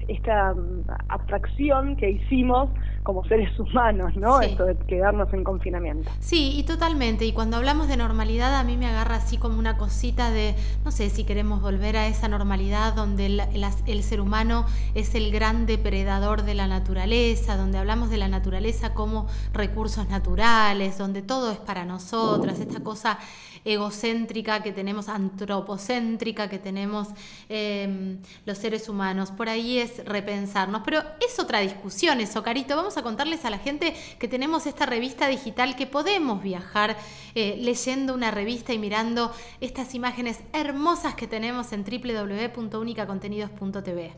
esta 0.08 0.54
mm, 0.54 0.84
abstracción 1.10 1.96
que 1.96 2.10
hicimos 2.12 2.70
como 3.04 3.24
seres 3.24 3.58
humanos, 3.58 4.18
¿no? 4.18 4.42
Esto 4.42 4.66
de 4.66 4.76
quedarnos 4.76 5.34
en 5.34 5.46
confinamiento. 5.46 6.12
Sí, 6.20 6.52
y 6.58 6.64
totalmente. 6.64 7.24
Y 7.26 7.32
cuando 7.32 7.56
hablamos 7.56 7.88
de 7.88 7.96
normalidad, 7.96 8.54
a 8.54 8.66
mí 8.66 8.76
me 8.76 8.86
agarra 8.86 9.16
así 9.16 9.38
como 9.38 9.58
una 9.58 9.78
cosita 9.78 10.30
de, 10.30 10.56
no 10.84 10.92
sé 10.92 11.10
si 11.10 11.24
queremos 11.24 11.62
volver 11.62 11.96
a 11.96 12.08
esa 12.08 12.28
normalidad 12.28 12.94
donde 12.96 13.28
el, 13.28 13.42
el 13.86 14.04
ser 14.04 14.20
humano 14.20 14.66
es 14.94 15.16
el 15.16 15.32
gran 15.32 15.66
depredador 15.66 16.44
de 16.44 16.54
la 16.54 16.68
naturaleza, 16.68 17.56
donde 17.56 17.78
hablamos 17.78 18.10
de 18.10 18.18
la 18.18 18.28
naturaleza 18.28 18.94
como 18.94 19.28
recursos 19.54 20.10
naturales, 20.10 20.98
donde 20.98 21.22
todo 21.22 21.52
es 21.52 21.60
para 21.60 21.86
nosotras, 21.86 22.60
esta 22.60 22.82
cosa 22.88 23.20
egocéntrica 23.66 24.64
que 24.64 24.72
tenemos, 24.72 25.10
antropocéntrica 25.10 26.50
que 26.50 26.58
tenemos 26.58 27.10
em, 27.50 28.22
los 28.46 28.58
seres 28.58 28.88
humanos. 28.88 29.32
Por 29.32 29.50
ahí 29.50 29.80
es 29.80 30.06
repensarnos. 30.06 30.84
Pero 30.86 31.04
es 31.20 31.38
otra 31.38 31.60
discusión 31.60 32.22
eso, 32.22 32.42
Carito. 32.44 32.78
Vamos 32.78 32.96
a 32.96 33.04
contarles 33.04 33.44
a 33.44 33.50
la 33.50 33.60
gente 33.60 33.94
que 34.20 34.30
tenemos 34.30 34.68
esta 34.68 34.86
revista 34.86 35.28
digital, 35.28 35.76
que 35.76 35.86
podemos 35.86 36.42
viajar 36.42 36.96
eh, 37.36 37.58
leyendo 37.60 38.14
una 38.14 38.32
revista 38.32 38.72
y 38.72 38.80
mirando 38.80 39.34
estas 39.60 39.94
imágenes 39.94 40.40
hermosas 40.54 41.16
que 41.16 41.28
tenemos 41.28 41.74
en 41.74 41.84
www.unicacontenidos.tv. 41.84 44.14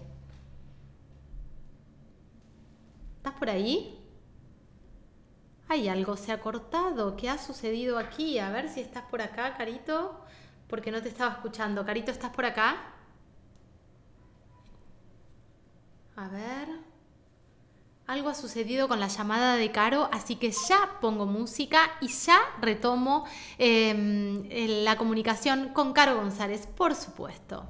¿Estás 3.18 3.34
por 3.34 3.50
ahí? 3.50 3.99
Hay 5.70 5.88
algo 5.88 6.18
se 6.18 6.32
ha 6.32 6.42
cortado. 6.42 7.16
¿Qué 7.16 7.30
ha 7.30 7.38
sucedido 7.38 8.00
aquí? 8.00 8.40
A 8.40 8.50
ver 8.50 8.70
si 8.70 8.82
estás 8.82 9.04
por 9.04 9.22
acá, 9.22 9.56
Carito. 9.56 10.20
Porque 10.68 10.92
no 10.92 11.00
te 11.02 11.10
estaba 11.10 11.32
escuchando. 11.32 11.86
Carito, 11.86 12.12
¿estás 12.12 12.32
por 12.32 12.46
acá? 12.46 12.96
A 16.16 16.28
ver. 16.28 16.68
Algo 18.08 18.30
ha 18.30 18.34
sucedido 18.34 18.88
con 18.88 19.00
la 19.00 19.08
llamada 19.08 19.58
de 19.58 19.72
Caro, 19.72 20.10
así 20.12 20.38
que 20.38 20.50
ya 20.50 20.98
pongo 21.00 21.28
música 21.28 21.92
y 22.02 22.08
ya 22.08 22.40
retomo 22.60 23.26
em, 23.60 24.50
la 24.84 24.98
comunicación 24.98 25.70
con 25.70 25.94
Caro 25.94 26.16
González, 26.16 26.66
por 26.66 26.96
supuesto. 26.96 27.70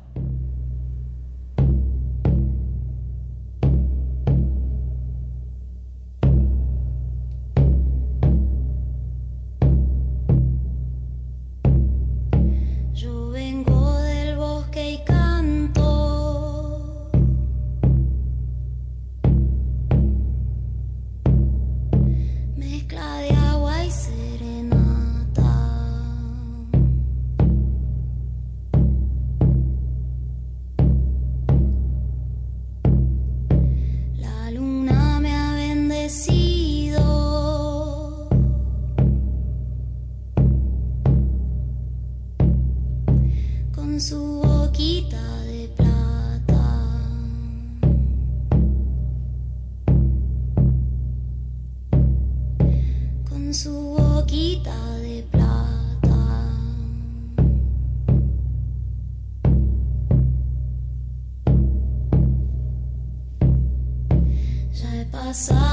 en 53.50 53.56
su 53.56 53.74
boquita 53.74 54.75
de 55.00 55.25
plata. 55.32 56.20
Ya 64.72 65.01
he 65.01 65.06
pasado. 65.06 65.68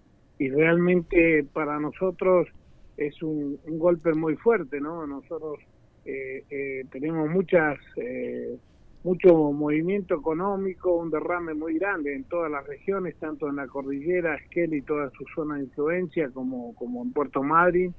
y 0.43 0.51
realmente 0.51 1.47
para 1.53 1.79
nosotros 1.79 2.49
es 2.97 3.23
un, 3.23 3.61
golpe 3.79 4.13
muy 4.13 4.35
fuerte, 4.35 4.81
¿no? 4.81 5.07
Nosotros 5.07 5.61
eh, 6.05 6.43
eh, 6.51 6.85
tenemos 6.91 7.31
muchas 7.31 7.79
eh, 7.95 8.59
mucho 9.05 9.53
movimiento 9.53 10.17
económico, 10.17 10.97
un 10.97 11.11
derrame 11.11 11.55
muy 11.55 11.79
grande 11.79 12.13
en 12.17 12.25
todas 12.25 12.51
las 12.51 12.67
regiones, 12.67 13.15
tanto 13.21 13.49
en 13.49 13.55
la 13.55 13.69
cordillera, 13.69 14.35
Esquel 14.35 14.75
y 14.75 14.83
toda 14.83 15.11
su 15.11 15.25
zona 15.33 15.59
de 15.59 15.65
influencia, 15.65 16.29
como, 16.31 16.75
como 16.75 17.05
en 17.05 17.13
Puerto 17.13 17.45
Madryn, 17.45 17.95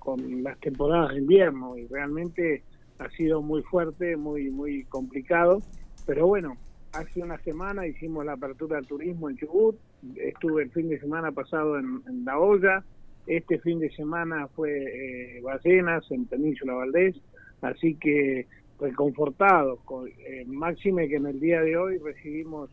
con 0.00 0.42
las 0.42 0.58
temporadas 0.58 1.12
de 1.12 1.18
invierno, 1.18 1.76
y 1.76 1.86
realmente 1.86 2.64
ha 2.98 3.08
sido 3.10 3.40
muy 3.40 3.62
fuerte, 3.62 4.16
muy, 4.16 4.50
muy 4.50 4.84
complicado, 4.84 5.62
pero 6.06 6.26
bueno, 6.26 6.56
hace 6.92 7.22
una 7.22 7.38
semana 7.38 7.86
hicimos 7.86 8.24
la 8.24 8.34
apertura 8.34 8.76
del 8.76 8.86
turismo 8.86 9.30
en 9.30 9.36
Chubut, 9.36 9.76
estuve 10.16 10.64
el 10.64 10.70
fin 10.70 10.88
de 10.88 11.00
semana 11.00 11.32
pasado 11.32 11.78
en, 11.78 12.02
La 12.24 12.38
Olla, 12.38 12.84
este 13.26 13.58
fin 13.60 13.80
de 13.80 13.90
semana 13.90 14.48
fue 14.48 14.70
eh, 14.70 15.40
Ballenas 15.42 16.04
en 16.10 16.26
Península 16.26 16.74
Valdés, 16.74 17.16
así 17.62 17.94
que 17.94 18.46
reconfortados, 18.78 19.80
con, 19.84 20.08
eh, 20.08 20.44
máxime 20.46 21.08
que 21.08 21.16
en 21.16 21.26
el 21.26 21.40
día 21.40 21.62
de 21.62 21.76
hoy 21.76 21.98
recibimos 21.98 22.70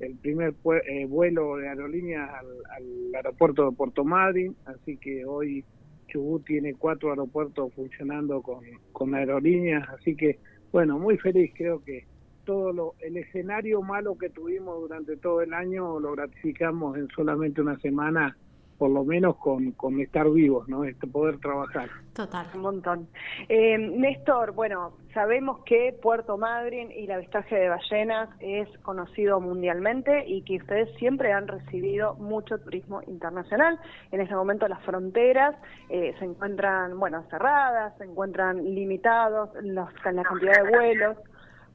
el 0.00 0.16
primer 0.16 0.54
eh, 0.86 1.06
vuelo 1.06 1.56
de 1.56 1.68
aerolíneas 1.68 2.28
al, 2.30 3.14
aeropuerto 3.14 3.70
de 3.70 3.76
Puerto 3.76 4.04
Madryn, 4.04 4.56
así 4.66 4.96
que 4.96 5.24
hoy 5.24 5.64
Chubut 6.08 6.44
tiene 6.44 6.74
cuatro 6.74 7.10
aeropuertos 7.10 7.72
funcionando 7.74 8.42
con 8.42 9.14
aerolíneas, 9.14 9.88
así 9.88 10.14
que 10.14 10.38
bueno, 10.72 10.98
muy 10.98 11.18
feliz, 11.18 11.52
creo 11.54 11.82
que 11.84 12.06
todo 12.44 12.72
lo, 12.72 12.94
el 13.00 13.16
escenario 13.16 13.82
malo 13.82 14.16
que 14.16 14.30
tuvimos 14.30 14.80
durante 14.80 15.16
todo 15.16 15.40
el 15.40 15.54
año 15.54 16.00
lo 16.00 16.12
gratificamos 16.12 16.96
en 16.96 17.08
solamente 17.08 17.60
una 17.60 17.78
semana 17.78 18.36
por 18.82 18.90
lo 18.90 19.04
menos 19.04 19.36
con, 19.36 19.70
con 19.72 20.00
estar 20.00 20.28
vivos, 20.28 20.68
¿no? 20.68 20.82
Este, 20.82 21.06
poder 21.06 21.38
trabajar. 21.38 21.88
Total. 22.14 22.46
Un 22.52 22.62
montón. 22.62 23.08
Eh, 23.48 23.78
Néstor, 23.78 24.50
bueno, 24.54 24.94
sabemos 25.14 25.60
que 25.64 25.96
Puerto 26.02 26.36
Madryn 26.36 26.90
y 26.90 27.06
la 27.06 27.14
avistaje 27.14 27.54
de 27.54 27.68
ballenas 27.68 28.28
es 28.40 28.68
conocido 28.78 29.40
mundialmente 29.40 30.24
y 30.26 30.42
que 30.42 30.56
ustedes 30.56 30.92
siempre 30.98 31.32
han 31.32 31.46
recibido 31.46 32.14
mucho 32.14 32.58
turismo 32.58 33.02
internacional. 33.06 33.78
En 34.10 34.20
ese 34.20 34.34
momento 34.34 34.66
las 34.66 34.82
fronteras 34.82 35.54
eh, 35.88 36.16
se 36.18 36.24
encuentran, 36.24 36.98
bueno, 36.98 37.22
cerradas, 37.30 37.96
se 37.98 38.04
encuentran 38.04 38.64
limitados 38.74 39.50
los, 39.62 39.88
la 40.12 40.22
cantidad 40.24 40.64
de 40.64 40.70
vuelos. 40.70 41.16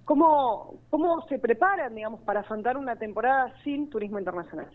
¿Cómo, 0.08 0.80
¿Cómo 0.90 1.28
se 1.28 1.38
preparan, 1.38 1.94
digamos, 1.94 2.22
para 2.22 2.40
afrontar 2.40 2.78
una 2.78 2.96
temporada 2.96 3.54
sin 3.66 3.90
turismo 3.90 4.18
internacional? 4.18 4.70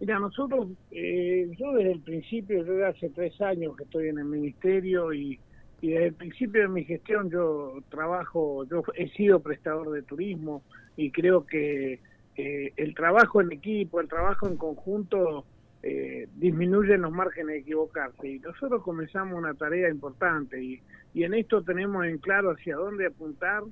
Mira, 0.00 0.18
nosotros, 0.18 0.70
eh, 0.90 1.48
yo 1.56 1.72
desde 1.74 1.92
el 1.92 2.00
principio, 2.00 2.64
yo 2.64 2.84
hace 2.84 3.10
tres 3.10 3.40
años 3.40 3.76
que 3.76 3.84
estoy 3.84 4.08
en 4.08 4.18
el 4.18 4.24
ministerio 4.24 5.12
y, 5.12 5.38
desde 5.80 6.06
el 6.06 6.14
principio 6.14 6.62
de 6.62 6.68
mi 6.68 6.84
gestión 6.84 7.30
yo 7.30 7.74
trabajo, 7.90 8.64
yo 8.64 8.82
he 8.96 9.08
sido 9.10 9.38
prestador 9.38 9.92
de 9.92 10.02
turismo 10.02 10.64
y 10.96 11.12
creo 11.12 11.46
que 11.46 12.00
eh, 12.34 12.72
el 12.76 12.96
trabajo 12.96 13.40
en 13.40 13.52
equipo, 13.52 14.00
el 14.00 14.08
trabajo 14.08 14.48
en 14.48 14.56
conjunto 14.56 15.44
eh, 15.84 16.26
disminuye 16.34 16.98
los 16.98 17.12
márgenes 17.12 17.54
de 17.54 17.58
equivocarse 17.58 18.28
y 18.28 18.40
nosotros 18.40 18.82
comenzamos 18.82 19.38
una 19.38 19.54
tarea 19.54 19.88
importante 19.88 20.60
y, 20.60 20.82
y 21.14 21.22
en 21.22 21.34
esto 21.34 21.62
tenemos 21.62 22.04
en 22.04 22.18
claro 22.18 22.50
hacia 22.50 22.74
dónde 22.74 23.06
apuntar. 23.06 23.62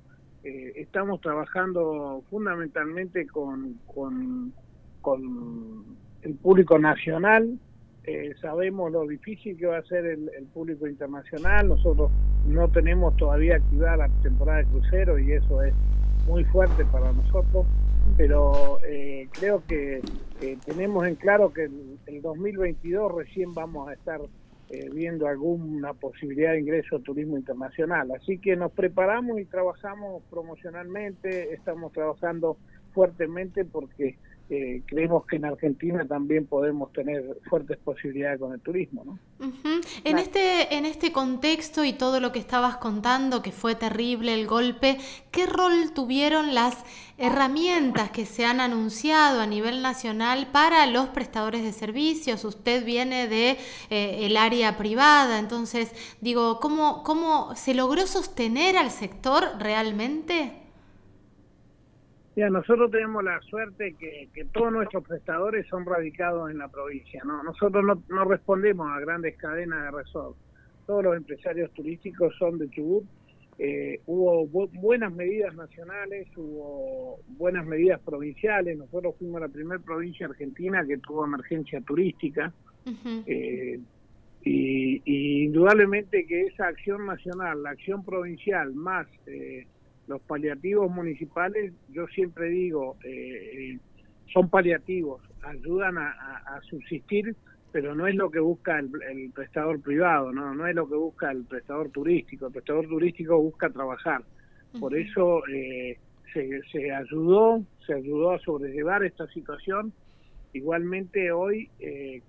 Eh, 0.46 0.72
estamos 0.76 1.20
trabajando 1.20 2.22
fundamentalmente 2.30 3.26
con, 3.26 3.80
con, 3.92 4.52
el 6.22 6.34
público 6.36 6.78
nacional, 6.78 7.58
eh, 8.04 8.32
sabemos 8.40 8.92
lo 8.92 9.08
difícil 9.08 9.56
que 9.56 9.66
va 9.66 9.78
a 9.78 9.82
ser 9.82 10.06
el, 10.06 10.30
público 10.54 10.86
internacional, 10.86 11.66
nosotros 11.66 12.12
no 12.46 12.68
tenemos 12.68 13.16
todavía 13.16 13.56
activada 13.56 13.96
la 13.96 14.08
temporada 14.22 14.58
de 14.58 14.66
crucero 14.66 15.18
y 15.18 15.32
eso 15.32 15.64
es 15.64 15.74
muy 16.28 16.44
fuerte 16.44 16.84
para 16.84 17.10
nosotros, 17.10 17.66
pero 18.16 18.78
eh, 18.88 19.28
creo 19.32 19.64
que 19.66 20.00
tenemos 20.64 21.08
en 21.08 21.16
claro 21.16 21.52
que 21.52 21.64
el, 21.64 21.98
el, 22.06 22.22
2022 22.22 23.16
recién 23.16 23.52
vamos 23.52 23.88
a 23.88 23.94
estar 23.94 24.20
eh, 24.68 24.88
viendo 24.92 25.26
alguna 25.26 25.94
posibilidad 25.94 26.52
de 26.52 26.60
ingreso 26.60 26.96
a 26.96 27.00
turismo 27.00 27.36
internacional, 27.36 28.10
así 28.12 28.38
que 28.38 28.56
nos 28.56 28.72
preparamos 28.72 29.38
y 29.38 29.44
trabajamos 29.44 30.22
promocionalmente, 30.30 31.54
estamos 31.54 31.92
trabajando 31.92 32.56
fuertemente 32.92 33.64
porque 33.64 34.16
eh, 34.48 34.82
creemos 34.86 35.26
que 35.26 35.36
en 35.36 35.44
Argentina 35.44 36.06
también 36.06 36.46
podemos 36.46 36.92
tener 36.92 37.38
fuertes 37.48 37.78
posibilidades 37.78 38.38
con 38.38 38.52
el 38.52 38.60
turismo. 38.60 39.02
¿no? 39.04 39.18
En, 40.04 40.18
este, 40.18 40.76
en 40.76 40.84
este 40.86 41.10
contexto 41.10 41.84
y 41.84 41.92
todo 41.92 42.20
lo 42.20 42.30
que 42.30 42.38
estabas 42.38 42.76
contando, 42.76 43.42
que 43.42 43.50
fue 43.50 43.74
terrible 43.74 44.34
el 44.34 44.46
golpe, 44.46 44.98
¿qué 45.32 45.46
rol 45.46 45.92
tuvieron 45.94 46.54
las 46.54 46.84
herramientas 47.18 48.10
que 48.10 48.24
se 48.24 48.44
han 48.44 48.60
anunciado 48.60 49.40
a 49.40 49.46
nivel 49.46 49.82
nacional 49.82 50.48
para 50.52 50.86
los 50.86 51.08
prestadores 51.08 51.64
de 51.64 51.72
servicios? 51.72 52.44
Usted 52.44 52.84
viene 52.84 53.26
de 53.26 53.58
eh, 53.90 54.26
el 54.26 54.36
área 54.36 54.76
privada, 54.76 55.40
entonces 55.40 55.92
digo, 56.20 56.60
¿cómo, 56.60 57.02
¿cómo 57.02 57.54
se 57.56 57.74
logró 57.74 58.06
sostener 58.06 58.76
al 58.76 58.92
sector 58.92 59.44
realmente? 59.58 60.65
Ya, 62.36 62.50
nosotros 62.50 62.90
tenemos 62.90 63.24
la 63.24 63.40
suerte 63.40 63.94
que, 63.98 64.28
que 64.34 64.44
todos 64.44 64.70
nuestros 64.70 65.02
prestadores 65.08 65.66
son 65.68 65.86
radicados 65.86 66.50
en 66.50 66.58
la 66.58 66.68
provincia. 66.68 67.22
¿no? 67.24 67.42
Nosotros 67.42 67.82
no, 67.82 68.02
no 68.10 68.24
respondemos 68.24 68.86
a 68.90 69.00
grandes 69.00 69.38
cadenas 69.38 69.84
de 69.84 69.90
resort. 69.90 70.36
Todos 70.86 71.02
los 71.02 71.16
empresarios 71.16 71.72
turísticos 71.72 72.34
son 72.38 72.58
de 72.58 72.68
Chubut. 72.68 73.06
Eh, 73.58 74.00
hubo 74.04 74.46
buenas 74.46 75.14
medidas 75.14 75.54
nacionales, 75.54 76.28
hubo 76.36 77.20
buenas 77.38 77.64
medidas 77.64 78.00
provinciales. 78.00 78.76
Nosotros 78.76 79.14
fuimos 79.18 79.40
la 79.40 79.48
primera 79.48 79.80
provincia 79.80 80.26
argentina 80.26 80.84
que 80.86 80.98
tuvo 80.98 81.24
emergencia 81.24 81.80
turística. 81.80 82.52
Eh, 83.26 83.80
y, 84.44 85.02
y, 85.04 85.44
indudablemente 85.46 86.26
que 86.26 86.42
esa 86.42 86.68
acción 86.68 87.06
nacional, 87.06 87.62
la 87.62 87.70
acción 87.70 88.04
provincial, 88.04 88.74
más 88.74 89.08
eh, 89.26 89.66
los 90.06 90.20
paliativos 90.22 90.90
municipales, 90.90 91.72
yo 91.88 92.06
siempre 92.08 92.48
digo, 92.48 92.96
eh, 93.04 93.78
son 94.32 94.48
paliativos, 94.48 95.22
ayudan 95.42 95.98
a, 95.98 96.60
subsistir, 96.68 97.36
pero 97.70 97.94
no 97.94 98.06
es 98.06 98.14
lo 98.14 98.30
que 98.30 98.40
busca 98.40 98.78
el, 98.78 99.30
prestador 99.34 99.80
privado, 99.80 100.32
no, 100.32 100.54
no 100.54 100.66
es 100.66 100.74
lo 100.74 100.88
que 100.88 100.96
busca 100.96 101.30
el 101.30 101.44
prestador 101.44 101.90
turístico. 101.90 102.46
El 102.46 102.52
prestador 102.52 102.86
turístico 102.86 103.38
busca 103.38 103.68
trabajar. 103.68 104.22
Por 104.80 104.96
eso 104.96 105.46
eh, 105.48 105.98
se, 106.32 106.62
se 106.72 106.92
ayudó, 106.92 107.62
se 107.86 107.94
ayudó 107.94 108.32
a 108.32 108.38
sobrellevar 108.40 109.04
esta 109.04 109.26
situación. 109.28 109.92
Igualmente 110.52 111.30
hoy, 111.30 111.68
eh, 111.78 112.22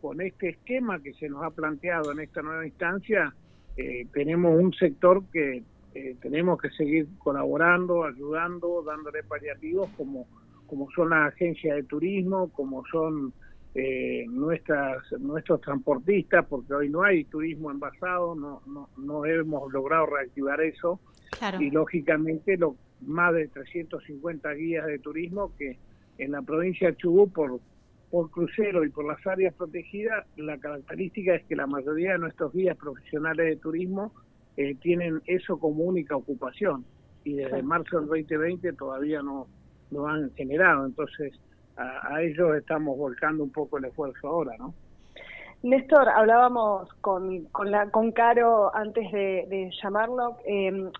con 0.00 0.20
este 0.20 0.50
esquema 0.50 1.02
que 1.02 1.12
se 1.14 1.28
nos 1.28 1.42
ha 1.42 1.50
planteado 1.50 2.12
en 2.12 2.20
esta 2.20 2.42
nueva 2.42 2.66
instancia, 2.66 3.34
tenemos 4.12 4.60
un 4.60 4.74
sector 4.74 5.22
que 5.32 5.62
eh, 5.94 6.16
tenemos 6.20 6.60
que 6.60 6.70
seguir 6.70 7.06
colaborando, 7.18 8.04
ayudando, 8.04 8.82
dándole 8.82 9.22
paliativos 9.22 9.90
como, 9.96 10.26
como 10.66 10.90
son 10.92 11.10
las 11.10 11.32
agencias 11.32 11.76
de 11.76 11.82
turismo, 11.84 12.50
como 12.52 12.82
son 12.86 13.32
eh, 13.74 14.24
nuestras 14.28 15.02
nuestros 15.18 15.60
transportistas, 15.60 16.46
porque 16.46 16.74
hoy 16.74 16.88
no 16.88 17.02
hay 17.02 17.24
turismo 17.24 17.70
envasado, 17.70 18.34
no, 18.34 18.62
no, 18.66 18.88
no 18.96 19.24
hemos 19.26 19.72
logrado 19.72 20.06
reactivar 20.06 20.60
eso. 20.60 21.00
Y 21.58 21.70
lógicamente 21.70 22.56
lo, 22.56 22.76
más 23.06 23.34
de 23.34 23.48
350 23.48 24.50
guías 24.52 24.86
de 24.86 24.98
turismo 24.98 25.52
que 25.56 25.78
en 26.18 26.32
la 26.32 26.42
provincia 26.42 26.88
de 26.88 26.96
Chubut 26.96 27.32
por, 27.32 27.60
por 28.10 28.30
crucero 28.30 28.84
y 28.84 28.90
por 28.90 29.06
las 29.06 29.26
áreas 29.26 29.54
protegidas, 29.54 30.26
la 30.36 30.58
característica 30.58 31.34
es 31.34 31.44
que 31.44 31.56
la 31.56 31.66
mayoría 31.66 32.12
de 32.12 32.18
nuestros 32.18 32.52
guías 32.52 32.76
profesionales 32.76 33.46
de 33.46 33.56
turismo 33.56 34.12
eh, 34.56 34.74
tienen 34.76 35.22
eso 35.26 35.58
como 35.58 35.84
única 35.84 36.16
ocupación 36.16 36.84
y 37.24 37.34
desde 37.34 37.62
marzo 37.62 37.98
del 37.98 38.08
2020 38.08 38.72
todavía 38.74 39.22
no 39.22 39.46
lo 39.90 40.06
han 40.06 40.32
generado. 40.34 40.86
Entonces, 40.86 41.32
a, 41.76 42.20
ellos 42.22 42.56
estamos 42.56 42.96
volcando 42.96 43.44
un 43.44 43.50
poco 43.50 43.78
el 43.78 43.86
esfuerzo 43.86 44.28
ahora, 44.28 44.56
¿no? 44.58 44.74
Néstor, 45.62 46.08
hablábamos 46.08 46.92
con, 46.94 47.44
con, 47.46 47.70
la, 47.70 47.88
con 47.90 48.10
Caro 48.10 48.74
antes 48.74 49.12
de, 49.12 49.70
llamarlo 49.80 50.38
em, 50.44 50.90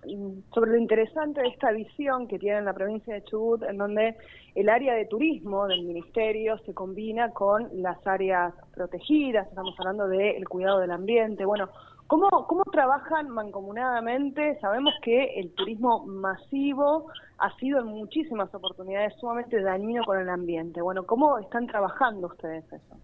sobre 0.54 0.70
lo 0.70 0.76
interesante 0.76 1.40
de 1.40 1.48
esta 1.48 1.72
visión 1.72 2.28
que 2.28 2.38
tiene 2.38 2.58
en 2.58 2.66
la 2.66 2.72
provincia 2.72 3.12
de 3.12 3.24
Chubut, 3.24 3.64
en 3.64 3.76
donde 3.76 4.14
el 4.54 4.68
área 4.68 4.94
de 4.94 5.06
turismo 5.06 5.66
del 5.66 5.82
ministerio 5.82 6.58
se 6.58 6.74
combina 6.74 7.30
con 7.30 7.70
las 7.82 8.06
áreas 8.06 8.54
protegidas, 8.72 9.48
estamos 9.48 9.74
hablando 9.80 10.06
del 10.06 10.48
cuidado 10.48 10.78
del 10.78 10.92
ambiente. 10.92 11.44
Bueno, 11.44 11.68
¿Cómo, 12.12 12.28
¿Cómo 12.46 12.62
trabajan 12.64 13.30
mancomunadamente? 13.30 14.58
Sabemos 14.60 14.92
que 15.02 15.40
el 15.40 15.50
turismo 15.52 16.04
masivo 16.04 17.06
ha 17.38 17.56
sido 17.56 17.80
en 17.80 17.86
muchísimas 17.86 18.54
oportunidades 18.54 19.14
sumamente 19.18 19.62
dañino 19.62 20.04
con 20.04 20.20
el 20.20 20.28
ambiente. 20.28 20.82
Bueno, 20.82 21.06
¿cómo 21.06 21.38
están 21.38 21.66
trabajando 21.66 22.26
ustedes 22.26 22.66
eso? 22.66 22.98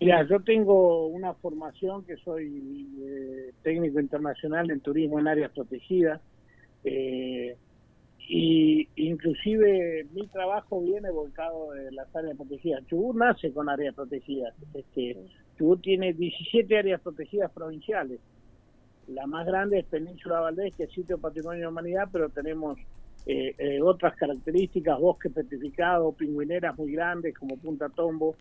Mira, 0.00 0.24
yo 0.28 0.38
tengo 0.38 1.08
una 1.08 1.34
formación 1.34 2.04
que 2.04 2.16
soy 2.18 2.86
eh, 3.00 3.54
técnico 3.64 3.98
internacional 3.98 4.70
en 4.70 4.78
turismo 4.82 5.18
en 5.18 5.26
áreas 5.26 5.50
protegidas. 5.50 6.20
Eh, 6.84 7.56
y 8.20 8.88
inclusive 8.94 10.06
mi 10.12 10.28
trabajo 10.28 10.80
viene 10.80 11.10
volcado 11.10 11.72
de 11.72 11.90
las 11.90 12.14
áreas 12.14 12.36
protegidas. 12.36 12.86
Chubut 12.86 13.16
nace 13.16 13.52
con 13.52 13.68
áreas 13.68 13.96
protegidas. 13.96 14.54
Este, 14.74 15.16
Chubut 15.58 15.82
tiene 15.82 16.12
17 16.12 16.78
áreas 16.78 17.00
protegidas 17.00 17.50
provinciales. 17.50 18.20
La 19.08 19.26
más 19.26 19.46
grande 19.46 19.80
es 19.80 19.86
Península 19.86 20.40
Valdés, 20.40 20.74
que 20.76 20.84
es 20.84 20.92
sitio 20.92 21.18
patrimonio 21.18 21.62
de 21.62 21.66
humanidad, 21.66 22.08
pero 22.12 22.28
tenemos 22.28 22.78
eh, 23.26 23.54
eh, 23.58 23.82
otras 23.82 24.14
características, 24.16 24.98
bosque 25.00 25.30
petrificado, 25.30 26.12
pingüineras 26.12 26.76
muy 26.78 26.92
grandes 26.92 27.36
como 27.36 27.56
Punta 27.56 27.88
Tombo. 27.88 28.36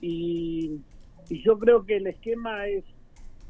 Y, 0.00 0.80
yo 1.28 1.58
creo 1.58 1.84
que 1.84 1.98
el 1.98 2.06
esquema 2.08 2.66
es, 2.66 2.84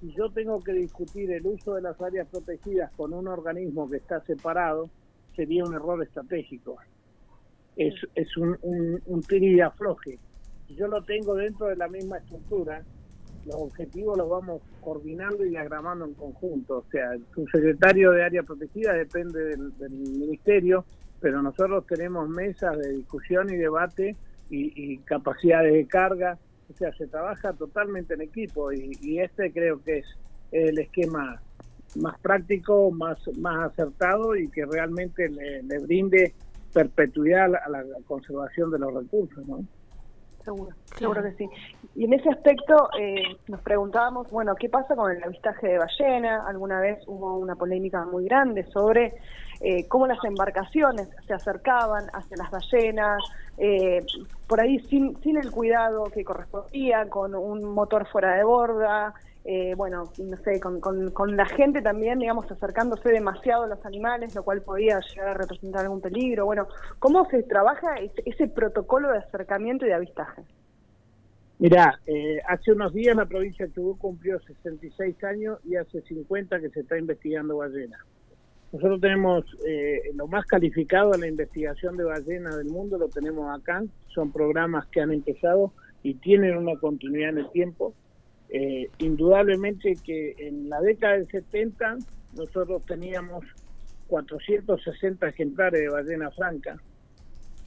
si 0.01 0.13
yo 0.13 0.31
tengo 0.31 0.61
que 0.61 0.73
discutir 0.73 1.31
el 1.33 1.47
uso 1.47 1.75
de 1.75 1.83
las 1.83 2.01
áreas 2.01 2.29
protegidas 2.29 2.91
con 2.97 3.15
un 3.15 3.27
organismo 3.27 3.89
que 3.89 3.97
está 3.97 4.21
separado, 4.23 4.91
sería 5.35 5.65
un 5.65 5.75
error 5.75 6.03
estratégico. 6.03 6.77
es, 7.77 8.37
un, 8.37 8.59
un, 8.63 9.01
un 9.07 9.61
afloje. 9.63 10.19
yo 10.69 10.89
lo 10.89 11.03
tengo 11.03 11.35
dentro 11.37 11.69
de 11.69 11.77
la 11.77 11.89
misma 11.89 12.19
estructura, 12.19 12.85
los 13.47 13.57
objetivos 13.57 14.19
los 14.19 14.29
vamos 14.29 14.63
coordinando 14.81 15.45
y 15.45 15.51
diagramando 15.51 16.05
en 16.05 16.15
conjunto. 16.15 16.79
O 16.79 16.85
sea, 16.91 17.17
su 17.35 17.47
secretario 17.47 18.13
de 18.13 18.25
área 18.25 18.43
protegida 18.43 18.93
depende 18.93 19.57
del, 19.57 19.91
ministerio, 19.91 20.85
pero 21.21 21.43
nosotros 21.43 21.87
tenemos 21.87 22.29
mesas 22.29 22.79
de 22.79 22.93
discusión 22.93 23.51
y 23.51 23.57
debate 23.57 24.17
y, 24.51 24.99
capacidades 24.99 25.73
de 25.73 25.87
carga. 25.87 26.39
O 26.69 26.77
sea, 26.77 26.93
se 26.95 27.07
trabaja 27.07 27.53
totalmente 27.53 28.15
en 28.15 28.23
equipo 28.23 28.73
y, 28.73 29.19
este 29.19 29.53
creo 29.53 29.83
que 29.83 29.99
es 29.99 30.07
el 30.53 30.79
esquema 30.79 31.41
más 31.97 32.19
práctico, 32.21 32.91
más, 32.91 33.19
más 33.39 33.73
acertado 33.73 34.37
y 34.37 34.49
que 34.49 34.65
realmente 34.65 35.29
le, 35.29 35.79
brinde 35.81 36.35
perpetuidad 36.73 37.55
a 37.57 37.69
la 37.69 37.85
conservación 38.07 38.71
de 38.71 38.79
los 38.79 38.95
recursos, 38.95 39.47
¿no? 39.47 39.65
Seguro, 40.45 40.75
seguro 40.97 41.23
que 41.23 41.33
sí. 41.33 41.49
Y 41.95 42.05
en 42.05 42.15
ese 42.15 42.31
aspecto 42.31 42.89
eh, 42.99 43.37
nos 43.49 43.61
preguntábamos, 43.61 44.31
bueno, 44.31 44.55
¿qué 44.55 44.69
pasa 44.69 44.97
con 44.97 45.11
el 45.13 45.23
avistaje 45.23 45.69
de 45.69 45.79
ballena? 45.79 46.47
Alguna 46.47 46.81
vez 46.81 46.99
hubo 47.07 47.37
una 47.37 47.57
polémica 47.57 48.05
muy 48.07 48.25
grande 48.25 48.65
sobre 48.73 49.15
eh, 49.61 49.87
cómo 49.89 50.07
las 50.07 50.23
embarcaciones 50.25 51.09
se 51.27 51.35
acercaban 51.35 52.07
hacia 52.15 52.37
las 52.39 52.51
ballenas, 52.51 53.23
eh, 53.59 54.05
por 54.47 54.61
ahí 54.61 54.79
sin, 54.89 55.21
sin 55.23 55.37
el 55.37 55.51
cuidado 55.51 56.05
que 56.05 56.25
correspondía, 56.25 57.07
con 57.09 57.35
un 57.35 57.65
motor 57.65 58.07
fuera 58.07 58.37
de 58.37 58.45
borda, 58.45 59.13
eh, 59.45 59.75
bueno, 59.75 60.05
no 60.19 60.37
sé, 60.39 60.61
con, 60.61 60.81
con, 60.81 61.37
la 61.37 61.47
gente 61.47 61.81
también, 61.81 62.19
digamos, 62.19 62.51
acercándose 62.51 63.09
demasiado 63.09 63.65
a 63.65 63.69
los 63.69 63.85
animales, 63.87 64.35
lo 64.35 64.43
cual 64.43 64.61
podía 64.63 65.01
llegar 65.01 65.29
a 65.29 65.35
representar 65.35 65.83
algún 65.83 66.01
peligro. 66.01 66.45
Bueno, 66.45 66.69
¿cómo 66.99 67.25
se 67.31 67.43
trabaja 67.45 67.95
ese, 68.27 68.49
protocolo 68.49 69.11
de 69.11 69.19
acercamiento 69.19 69.87
y 69.87 69.89
de 69.89 69.95
avistaje? 69.95 70.43
Mirá, 71.59 71.99
eh, 72.07 72.39
hace 72.49 72.73
unos 72.73 72.93
días 72.93 73.17
la 73.17 73.27
provincia 73.27 73.67
de 73.67 73.73
Chubut 73.73 73.99
cumplió 73.99 74.39
66 74.41 75.25
años 75.25 75.59
y 75.65 75.77
hace 75.77 76.03
50 76.03 76.61
que 76.61 76.71
se 76.71 76.81
está 76.81 76.99
investigando 76.99 77.59
ballena. 77.59 77.99
Nosotros 78.73 79.01
tenemos 79.01 79.45
eh, 79.67 80.03
lo 80.15 80.27
más 80.27 80.47
calificado 80.47 81.15
en 81.15 81.23
la 81.23 81.29
investigación 81.29 81.97
de 81.97 82.05
ballenas 82.05 82.57
del 82.57 82.69
mundo, 82.69 82.99
lo 82.99 83.09
tenemos 83.09 83.59
acá, 83.59 83.83
son 84.09 84.33
programas 84.33 84.87
que 84.87 85.01
han 85.01 85.13
empezado 85.13 85.73
y 86.03 86.15
tienen 86.15 86.57
una 86.57 86.79
continuidad 86.79 87.31
en 87.31 87.39
el 87.39 87.51
tiempo 87.51 87.95
eh, 88.53 88.91
indudablemente 88.99 89.95
que 90.05 90.35
en 90.39 90.69
la 90.69 90.81
década 90.81 91.15
del 91.15 91.29
70 91.29 91.99
nosotros 92.37 92.85
teníamos 92.85 93.45
460 94.09 95.29
ejemplares 95.29 95.81
de 95.81 95.89
ballena 95.89 96.31
franca. 96.33 96.77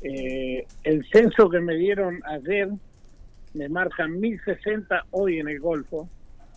Eh, 0.01 0.65
el 0.83 1.05
censo 1.09 1.49
que 1.49 1.61
me 1.61 1.75
dieron 1.75 2.19
ayer 2.25 2.69
me 3.53 3.69
marca 3.69 4.07
1060 4.07 5.05
hoy 5.11 5.39
en 5.39 5.47
el 5.47 5.59
Golfo 5.59 6.09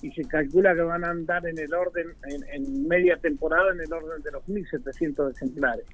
y 0.03 0.11
se 0.11 0.25
calcula 0.25 0.75
que 0.75 0.83
van 0.83 1.05
a 1.05 1.11
andar 1.11 1.47
en 1.47 1.59
el 1.59 1.73
orden, 1.73 2.09
en, 2.25 2.89
media 2.89 3.17
temporada, 3.19 3.73
en 3.73 3.81
el 3.81 3.93
orden 3.93 4.23
de 4.23 4.33
los 4.33 4.47
1700 4.49 5.37
ejemplares. 5.37 5.85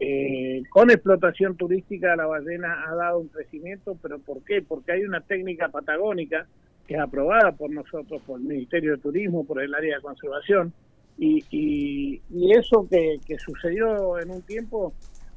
Eh, 0.00 0.62
con 0.70 0.90
explotación 0.90 1.56
turística 1.56 2.16
la 2.16 2.26
ballena 2.26 2.84
ha 2.86 2.94
dado 2.94 3.18
un 3.18 3.28
crecimiento, 3.28 3.98
pero 4.00 4.18
¿por 4.20 4.42
qué? 4.44 4.62
Porque 4.62 4.92
hay 4.92 5.04
una 5.04 5.20
técnica 5.20 5.68
patagónica 5.68 6.46
que 6.88 6.94
es 6.94 7.00
aprobada 7.00 7.52
por 7.52 7.70
nosotros, 7.70 8.20
por 8.26 8.40
el 8.40 8.46
Ministerio 8.46 8.92
de 8.92 9.02
Turismo, 9.02 9.44
por 9.44 9.62
el 9.62 9.74
área 9.74 9.96
de 9.96 10.02
conservación, 10.02 10.72
y, 11.18 12.22
eso 12.50 12.88
que, 12.88 13.18
sucedió 13.38 14.18
en 14.18 14.30
un 14.30 14.42
tiempo 14.42 14.94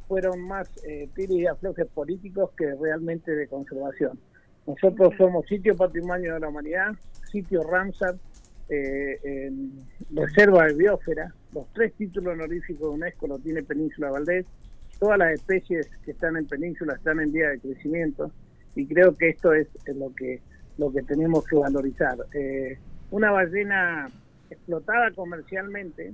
fueron 0.08 0.42
más 0.42 0.70
eh, 0.88 1.10
y 1.18 1.46
aflojes 1.46 1.88
políticos 1.88 2.52
que 2.58 2.74
realmente 2.76 3.32
de 3.36 3.48
conservación. 3.48 4.18
Nosotros 4.66 5.14
somos 5.18 5.46
sitio 5.48 5.76
patrimonio 5.76 6.36
de 6.36 6.40
la 6.40 6.50
humanidad, 6.50 6.92
sitio 7.32 7.64
Ramsar, 7.64 8.16
eh, 8.70 9.52
reserva 10.12 10.68
de 10.68 10.74
biosfera, 10.76 11.34
los 11.54 11.66
tres 11.74 11.94
títulos 11.96 12.34
honoríficos 12.34 12.82
de 12.82 12.96
UNESCO 12.96 13.28
lo 13.28 13.40
tiene 13.40 13.64
Península 13.64 14.12
Valdés, 14.12 14.46
todas 15.00 15.18
las 15.18 15.34
especies 15.34 15.90
que 16.06 16.12
están 16.12 16.38
en 16.38 16.46
Península 16.46 16.94
están 16.94 17.20
en 17.20 17.32
vía 17.34 17.50
de 17.50 17.60
crecimiento. 17.60 18.32
Y 18.76 18.86
creo 18.86 19.14
que 19.16 19.30
esto 19.30 19.54
es 19.54 19.68
lo 19.88 20.14
que 20.16 20.40
lo 20.78 20.92
que 20.92 21.02
tenemos 21.04 21.46
que 21.46 21.56
valorizar. 21.56 22.18
Eh, 22.34 22.78
una 23.12 23.32
ballena 23.32 24.10
explotada 24.50 25.12
comercialmente 25.12 26.14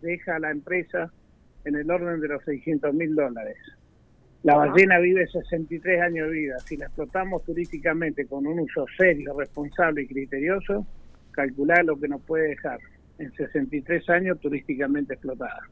deja 0.00 0.36
a 0.36 0.38
la 0.38 0.50
empresa 0.50 1.10
en 1.64 1.76
el 1.76 1.90
orden 1.90 2.20
de 2.20 2.28
los 2.28 2.44
600 2.44 2.92
mil 2.94 3.14
dólares. 3.14 3.56
La 4.42 4.56
ballena 4.56 4.98
vive 4.98 5.26
63 5.26 6.02
años 6.02 6.28
de 6.28 6.34
vida. 6.34 6.58
Si 6.58 6.76
la 6.76 6.86
explotamos 6.86 7.42
turísticamente 7.44 8.26
con 8.26 8.46
un 8.46 8.60
uso 8.60 8.84
serio, 8.98 9.34
responsable 9.38 10.02
y 10.02 10.06
criterioso, 10.06 10.86
calcular 11.30 11.82
lo 11.84 11.98
que 11.98 12.08
nos 12.08 12.20
puede 12.22 12.48
dejar 12.48 12.78
en 13.18 13.32
63 13.32 14.10
años 14.10 14.38
turísticamente 14.40 15.14
explotada. 15.14 15.62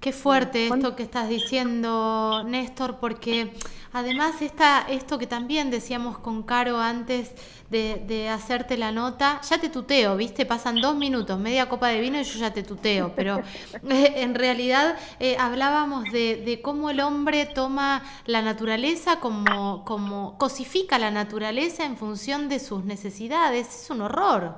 Qué 0.00 0.12
fuerte 0.12 0.68
esto 0.68 0.94
que 0.94 1.02
estás 1.02 1.28
diciendo, 1.28 2.44
Néstor, 2.46 2.98
porque 3.00 3.50
además 3.92 4.40
está 4.42 4.86
esto 4.88 5.18
que 5.18 5.26
también 5.26 5.70
decíamos 5.70 6.18
con 6.18 6.44
Caro 6.44 6.78
antes 6.78 7.34
de, 7.68 8.28
hacerte 8.28 8.76
la 8.76 8.92
nota, 8.92 9.40
ya 9.42 9.60
te 9.60 9.68
tuteo, 9.68 10.16
¿viste? 10.16 10.46
Pasan 10.46 10.76
dos 10.76 10.94
minutos, 10.94 11.40
media 11.40 11.68
copa 11.68 11.88
de 11.88 12.00
vino 12.00 12.20
y 12.20 12.22
yo 12.22 12.38
ya 12.38 12.52
te 12.52 12.62
tuteo, 12.62 13.12
pero 13.16 13.38
eh, 13.90 14.12
en 14.18 14.36
realidad 14.36 14.96
eh, 15.18 15.36
hablábamos 15.36 16.04
de, 16.12 16.60
cómo 16.62 16.90
el 16.90 17.00
hombre 17.00 17.46
toma 17.52 18.04
la 18.24 18.40
naturaleza 18.40 19.18
como, 19.18 19.84
como 19.84 20.38
cosifica 20.38 21.00
la 21.00 21.10
naturaleza 21.10 21.84
en 21.84 21.96
función 21.96 22.48
de 22.48 22.60
sus 22.60 22.84
necesidades, 22.84 23.66
es 23.66 23.90
un 23.90 24.02
horror. 24.02 24.54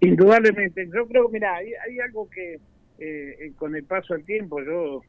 Indudablemente, 0.00 0.90
yo 0.94 1.06
creo, 1.06 1.30
mira, 1.30 1.54
hay, 1.54 1.68
hay 1.68 1.98
algo 2.00 2.28
que 2.28 2.60
eh, 3.04 3.52
con 3.56 3.74
el 3.74 3.82
paso 3.82 4.14
del 4.14 4.24
tiempo, 4.24 4.62
yo 4.62 5.02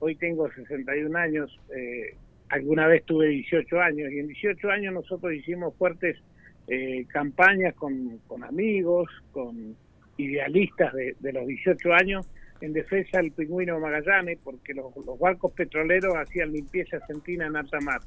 hoy 0.00 0.16
tengo 0.16 0.50
61 0.52 1.16
años, 1.18 1.58
eh, 1.74 2.14
alguna 2.50 2.86
vez 2.86 3.04
tuve 3.04 3.28
18 3.28 3.80
años 3.80 4.12
y 4.12 4.18
en 4.18 4.28
18 4.28 4.70
años 4.70 4.92
nosotros 4.92 5.32
hicimos 5.32 5.74
fuertes 5.76 6.18
eh, 6.66 7.06
campañas 7.08 7.74
con, 7.74 8.20
amigos, 8.42 9.08
con 9.32 9.74
idealistas 10.18 10.92
de, 10.92 11.32
los 11.32 11.46
18 11.46 11.92
años 11.94 12.28
en 12.60 12.74
defensa 12.74 13.18
del 13.18 13.32
pingüino 13.32 13.80
Magallanes 13.80 14.38
porque 14.44 14.74
los, 14.74 14.92
barcos 15.18 15.52
petroleros 15.52 16.16
hacían 16.16 16.52
limpieza 16.52 16.98
sentina 17.06 17.46
en 17.46 17.56
alta 17.56 17.80
mar. 17.80 18.00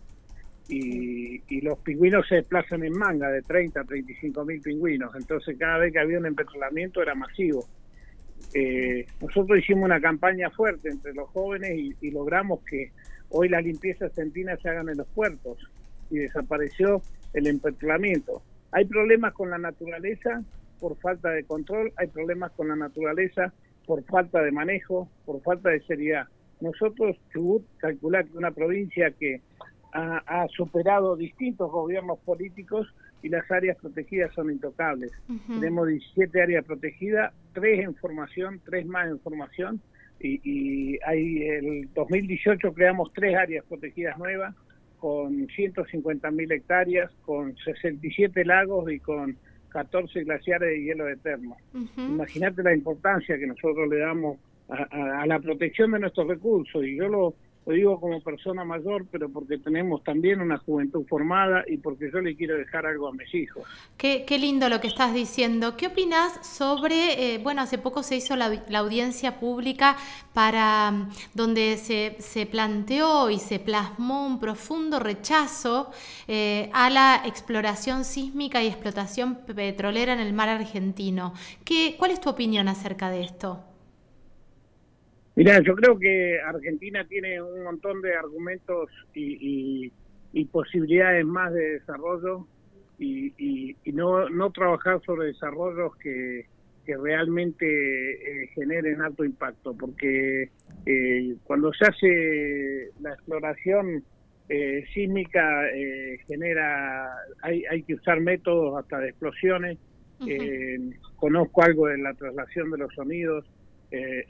Y, 0.69 1.41
y, 1.49 1.61
los 1.61 1.79
pingüinos 1.79 2.27
se 2.27 2.35
desplazan 2.35 2.83
en 2.83 2.93
manga 2.93 3.29
de 3.29 3.41
30 3.41 3.81
a 3.81 3.83
35 3.83 4.45
mil 4.45 4.61
pingüinos. 4.61 5.13
Entonces 5.15 5.57
cada 5.57 5.79
vez 5.79 5.91
que 5.91 5.99
había 5.99 6.19
un 6.19 6.27
empetrolamiento 6.27 7.01
era 7.01 7.15
masivo 7.15 7.65
eh, 8.53 9.05
nosotros 9.21 9.59
hicimos 9.59 9.85
una 9.85 10.01
campaña 10.01 10.49
fuerte 10.49 10.89
entre 10.89 11.13
los 11.13 11.29
jóvenes 11.29 11.95
y, 12.01 12.11
logramos 12.11 12.59
que 12.65 12.91
hoy 13.29 13.47
las 13.49 13.63
limpiezas 13.63 14.13
centinas 14.13 14.59
se 14.61 14.69
hagan 14.69 14.89
en 14.89 14.97
los 14.97 15.07
puertos 15.07 15.57
y 16.09 16.17
desapareció 16.17 17.01
el 17.33 17.47
empetrolamiento. 17.47 18.41
Hay 18.71 18.85
problemas 18.85 19.33
con 19.33 19.49
la 19.49 19.57
naturaleza 19.57 20.43
por 20.79 20.97
falta 20.97 21.29
de 21.29 21.43
control, 21.45 21.93
hay 21.95 22.07
problemas 22.07 22.51
con 22.51 22.67
la 22.67 22.75
naturaleza 22.75 23.53
por 23.85 24.03
falta 24.03 24.41
de 24.41 24.51
manejo, 24.51 25.09
por 25.25 25.41
falta 25.41 25.69
de 25.69 25.81
seriedad. 25.81 26.27
Nosotros, 26.59 27.17
Chubut, 27.31 27.63
calcular 27.77 28.25
que 28.25 28.37
una 28.37 28.51
provincia 28.51 29.11
que 29.11 29.41
ha 29.93 30.47
superado 30.55 31.17
distintos 31.17 31.69
gobiernos 31.69 32.17
políticos, 32.19 32.87
y 33.23 33.29
las 33.29 33.49
áreas 33.51 33.77
protegidas 33.77 34.33
son 34.33 34.51
intocables. 34.51 35.11
Tenemos 35.47 35.87
17 35.87 36.41
áreas 36.41 36.65
protegidas, 36.65 37.33
3 37.53 37.85
en 37.85 37.95
formación, 37.95 38.61
3 38.65 38.85
más 38.85 39.07
en 39.07 39.19
formación, 39.19 39.81
y, 40.19 40.39
y 40.43 40.99
hay 41.05 41.43
el 41.43 41.89
2018 41.93 42.73
creamos 42.73 43.11
3 43.13 43.35
áreas 43.35 43.65
protegidas 43.65 44.17
nuevas 44.17 44.55
con 44.99 45.47
150 45.47 46.29
mil 46.31 46.51
hectáreas, 46.51 47.11
con 47.25 47.55
67 47.57 48.45
lagos 48.45 48.91
y 48.91 48.99
con 48.99 49.35
14 49.69 50.23
glaciares 50.23 50.69
de 50.69 50.83
hielo 50.83 51.09
eterno. 51.09 51.57
Imagínate 51.97 52.61
la 52.61 52.75
importancia 52.75 53.37
que 53.37 53.47
nosotros 53.47 53.89
le 53.89 53.97
damos 53.97 54.37
a, 54.69 55.21
a, 55.21 55.25
la 55.25 55.39
protección 55.39 55.91
de 55.91 55.99
nuestros 55.99 56.27
recursos 56.27 56.85
y 56.85 56.97
yo 56.97 57.07
lo 57.07 57.33
lo 57.65 57.73
digo 57.73 57.99
como 57.99 58.21
persona 58.21 58.65
mayor, 58.65 59.05
pero 59.11 59.29
porque 59.29 59.59
tenemos 59.59 60.03
también 60.03 60.41
una 60.41 60.57
juventud 60.57 61.05
formada 61.07 61.63
y 61.67 61.77
porque 61.77 62.09
yo 62.11 62.19
le 62.19 62.35
quiero 62.35 62.57
dejar 62.57 62.87
algo 62.87 63.07
a 63.07 63.13
mis 63.13 63.33
hijos. 63.35 63.63
Qué, 63.97 64.25
qué 64.25 64.39
lindo 64.39 64.67
lo 64.67 64.81
que 64.81 64.87
estás 64.87 65.13
diciendo. 65.13 65.77
¿Qué 65.77 65.87
opinas 65.87 66.45
sobre, 66.45 67.35
eh, 67.35 67.37
bueno, 67.37 67.61
hace 67.61 67.77
poco 67.77 68.01
se 68.01 68.15
hizo 68.15 68.35
la, 68.35 68.51
audiencia 68.73 69.39
pública 69.39 69.95
para 70.33 70.91
mm, 70.91 71.09
donde 71.35 71.77
se, 71.77 72.15
se, 72.19 72.47
planteó 72.47 73.29
y 73.29 73.37
se 73.37 73.59
plasmó 73.59 74.25
un 74.25 74.39
profundo 74.39 74.99
rechazo 74.99 75.91
eh, 76.27 76.69
a 76.73 76.89
la 76.89 77.21
exploración 77.25 78.05
sísmica 78.05 78.63
y 78.63 78.67
explotación 78.67 79.35
petrolera 79.35 80.13
en 80.13 80.19
el 80.19 80.33
mar 80.33 80.49
argentino? 80.49 81.33
¿Qué, 81.63 81.95
¿Cuál 81.99 82.09
es 82.09 82.21
tu 82.21 82.29
opinión 82.29 82.67
acerca 82.67 83.11
de 83.11 83.21
esto? 83.21 83.70
Mira, 85.35 85.61
yo 85.61 85.75
creo 85.75 85.97
que 85.97 86.39
Argentina 86.41 87.05
tiene 87.07 87.41
un 87.41 87.63
montón 87.63 88.01
de 88.01 88.13
argumentos 88.15 88.89
y, 89.13 89.91
posibilidades 90.51 91.25
más 91.25 91.53
de 91.53 91.79
desarrollo 91.79 92.47
y, 92.99 93.75
no, 93.93 94.29
no 94.29 94.51
trabajar 94.51 95.01
sobre 95.05 95.27
desarrollos 95.27 95.95
que, 95.97 96.45
realmente 96.85 97.65
eh, 97.65 98.47
generen 98.53 99.01
alto 99.01 99.23
impacto, 99.23 99.73
porque 99.73 100.49
eh, 100.85 101.35
cuando 101.45 101.71
se 101.71 101.85
hace 101.85 102.89
la 102.99 103.13
exploración 103.13 104.03
eh, 104.49 104.83
sísmica 104.93 105.63
genera, 106.27 107.15
hay, 107.43 107.63
hay 107.71 107.83
que 107.83 107.93
usar 107.93 108.19
métodos 108.19 108.77
hasta 108.77 108.99
de 108.99 109.07
explosiones, 109.07 109.77
conozco 111.15 111.63
algo 111.63 111.87
de 111.87 111.99
la 111.99 112.13
traslación 112.13 112.71
de 112.71 112.79
los 112.79 112.93
sonidos, 112.93 113.45
eh, 113.91 114.25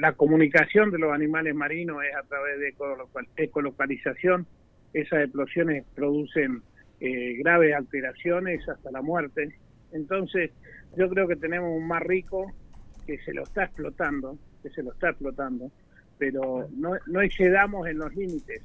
la 0.00 0.12
comunicación 0.14 0.90
de 0.90 0.98
los 0.98 1.12
animales 1.12 1.54
marinos 1.54 1.98
es 2.02 2.16
a 2.16 2.22
través 2.26 2.58
de 2.58 2.74
ecolocalización. 3.36 4.46
Esas 4.94 5.24
explosiones 5.24 5.84
producen 5.94 6.62
eh, 7.00 7.34
graves 7.38 7.74
alteraciones 7.74 8.66
hasta 8.68 8.90
la 8.90 9.02
muerte. 9.02 9.54
Entonces, 9.92 10.50
yo 10.96 11.08
creo 11.10 11.28
que 11.28 11.36
tenemos 11.36 11.76
un 11.76 11.86
mar 11.86 12.06
rico 12.06 12.52
que 13.06 13.18
se 13.18 13.34
lo 13.34 13.42
está 13.42 13.64
explotando, 13.64 14.38
que 14.62 14.70
se 14.70 14.82
lo 14.82 14.92
está 14.92 15.10
explotando, 15.10 15.70
pero 16.18 16.68
no, 16.74 16.92
no 17.06 17.20
excedamos 17.20 17.86
en 17.88 17.98
los 17.98 18.14
límites, 18.14 18.62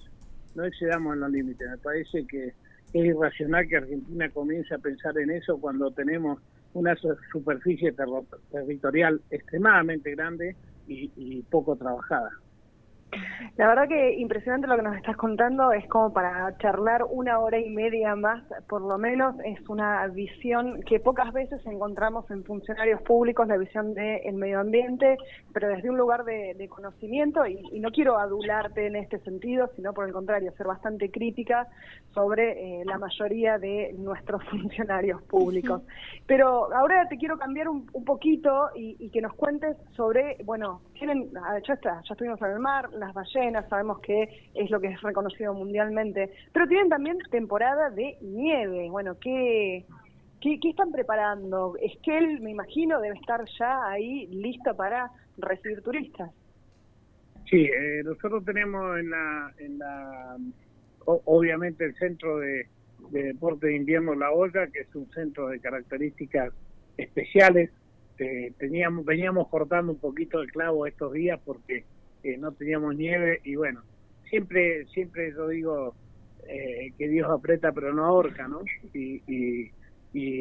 no 0.55 0.63
excedamos 0.63 1.15
en 1.15 1.19
los 1.21 1.31
límites. 1.31 1.69
Me 1.69 1.77
parece 1.77 2.25
que 2.25 2.53
es 2.93 3.05
irracional 3.05 3.67
que 3.67 3.77
Argentina 3.77 4.29
comience 4.29 4.73
a 4.73 4.77
pensar 4.77 5.17
en 5.17 5.31
eso 5.31 5.59
cuando 5.59 5.91
tenemos 5.91 6.39
una 6.77 6.95
superficie 7.31 7.93
territorial 8.51 9.19
extremadamente 9.31 10.11
grande 10.11 10.55
y, 10.85 11.41
poco 11.49 11.75
trabajada. 11.75 12.29
La 13.57 13.67
verdad 13.67 13.87
que 13.87 14.13
impresionante 14.19 14.67
lo 14.67 14.75
que 14.75 14.83
nos 14.83 14.95
estás 14.95 15.17
contando, 15.17 15.71
es 15.71 15.87
como 15.87 16.13
para 16.13 16.55
charlar 16.57 17.03
una 17.09 17.39
hora 17.39 17.57
y 17.57 17.69
media 17.71 18.15
más, 18.15 18.43
por 18.69 18.81
lo 18.81 18.99
menos, 18.99 19.35
es 19.45 19.67
una 19.67 20.05
visión 20.07 20.81
que 20.83 20.99
pocas 20.99 21.33
veces 21.33 21.65
encontramos 21.65 22.29
en 22.29 22.43
funcionarios 22.43 23.01
públicos, 23.01 23.47
la 23.47 23.57
visión 23.57 23.95
del 23.95 24.33
medio 24.35 24.59
ambiente, 24.59 25.17
pero 25.53 25.69
desde 25.69 25.89
un 25.89 25.97
lugar 25.97 26.23
de, 26.23 26.67
conocimiento, 26.69 27.47
y, 27.47 27.79
no 27.79 27.91
quiero 27.91 28.19
adularte 28.19 28.85
en 28.85 28.95
este 28.95 29.17
sentido, 29.19 29.71
sino 29.75 29.91
por 29.93 30.05
el 30.05 30.13
contrario, 30.13 30.51
ser 30.57 30.67
bastante 30.67 31.09
crítica 31.09 31.67
sobre 32.13 32.81
eh, 32.81 32.85
la 32.85 32.99
mayoría 32.99 33.57
de 33.57 33.95
nuestros 33.97 34.43
funcionarios 34.51 35.21
públicos. 35.23 35.81
Pero 36.27 36.71
ahora 36.73 37.07
te 37.07 37.17
quiero 37.17 37.37
cambiar 37.37 37.69
un, 37.69 37.87
poquito 38.05 38.69
y, 38.75 39.09
que 39.09 39.21
nos 39.21 39.33
cuentes 39.33 39.77
sobre, 39.95 40.37
bueno, 40.43 40.81
tienen, 40.93 41.29
ah, 41.41 41.57
ya 41.65 41.73
está, 41.73 42.01
ya 42.07 42.13
estuvimos 42.13 42.41
en 42.41 42.51
el 42.51 42.59
mar, 42.59 42.89
las 42.99 43.13
ballenas, 43.13 43.67
sabemos 43.69 43.99
que 43.99 44.49
es 44.53 44.69
lo 44.69 44.79
que 44.79 44.87
es 44.87 45.01
reconocido 45.01 45.53
mundialmente, 45.53 46.31
pero 46.53 46.67
tienen 46.67 46.89
también 46.89 47.17
temporada 47.31 47.89
de 47.89 48.17
nieve. 48.21 48.89
Bueno, 48.89 49.17
¿qué, 49.19 49.85
qué, 50.41 50.59
están 50.63 50.91
preparando? 50.91 51.75
Esquel, 51.81 52.41
me 52.41 52.51
imagino, 52.51 52.99
debe 53.01 53.17
estar 53.17 53.43
ya 53.59 53.87
ahí 53.89 54.27
listo 54.27 54.75
para 54.75 55.11
recibir 55.37 55.81
turistas. 55.81 56.31
Sí, 57.49 57.63
eh, 57.65 58.01
nosotros 58.03 58.43
tenemos 58.43 58.99
en 58.99 59.09
la, 59.09 59.53
en 59.57 59.79
la 59.79 60.37
obviamente 61.05 61.85
el 61.85 61.95
centro 61.95 62.39
de, 62.39 62.67
deporte 63.11 63.67
de 63.67 63.75
invierno 63.77 64.15
La 64.15 64.31
Olla, 64.31 64.67
que 64.67 64.81
es 64.81 64.95
un 64.95 65.09
centro 65.11 65.47
de 65.47 65.59
características 65.59 66.53
especiales. 66.97 67.71
Eh, 68.19 68.51
teníamos, 68.57 69.05
veníamos 69.05 69.47
cortando 69.47 69.93
un 69.93 69.99
poquito 69.99 70.41
el 70.41 70.51
clavo 70.51 70.87
estos 70.87 71.13
días 71.13 71.39
porque 71.45 71.85
no 72.35 72.51
teníamos 72.51 72.95
nieve 72.95 73.39
y 73.43 73.55
bueno, 73.55 73.83
siempre, 74.29 74.85
siempre 74.87 75.31
yo 75.31 75.47
digo 75.47 75.95
eh, 76.47 76.91
que 76.97 77.07
Dios 77.07 77.29
aprieta 77.29 77.71
pero 77.71 77.93
no 77.93 78.05
ahorca, 78.05 78.47
¿no? 78.47 78.61
Y, 78.93 79.21
y, 79.27 79.71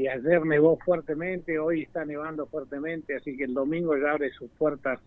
ayer 0.08 0.46
nevó 0.46 0.78
fuertemente, 0.78 1.58
hoy 1.58 1.82
está 1.82 2.04
nevando 2.06 2.46
fuertemente, 2.46 3.14
así 3.14 3.36
que 3.36 3.44
el 3.44 3.52
domingo 3.52 3.94
ya 3.98 4.12
abre 4.12 4.30
sus 4.30 4.50
puertas 4.52 4.98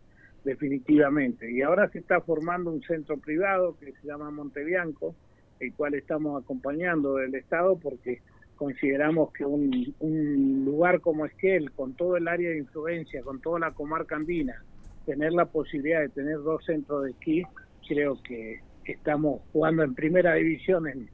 definitivamente. 0.43 1.51
Y 1.51 1.63
ahora 1.63 1.89
se 1.89 1.99
está 1.99 2.21
formando 2.21 2.69
un 2.71 2.83
centro 2.83 3.17
privado 3.17 3.75
que 3.79 3.93
se 3.93 4.07
llama 4.07 4.29
Montebianco, 4.29 5.15
el 5.59 5.73
cual 5.73 5.95
estamos 5.95 6.43
acompañando 6.43 7.15
del 7.15 7.33
Estado 7.33 7.79
porque 7.79 8.21
consideramos 8.57 9.31
que 9.33 9.43
un, 9.43 9.95
un 9.99 10.65
lugar 10.65 11.01
como 11.01 11.25
Esquel, 11.25 11.71
con 11.71 11.95
todo 11.95 12.17
el 12.17 12.27
área 12.27 12.51
de 12.51 12.59
influencia, 12.59 13.23
con 13.23 13.41
toda 13.41 13.57
la 13.57 13.71
comarca 13.71 14.17
andina, 14.17 14.63
tener 15.05 15.33
la 15.33 15.45
posibilidad 15.45 16.01
de 16.01 16.09
tener 16.09 16.37
dos 16.37 16.63
centros 16.65 17.03
de 17.03 17.11
esquí, 17.11 17.43
creo 17.87 18.21
que 18.23 18.59
estamos 18.85 19.41
jugando 19.51 19.83
en 19.83 19.95
primera 19.95 20.33
división 20.35 20.87
en, 20.87 21.09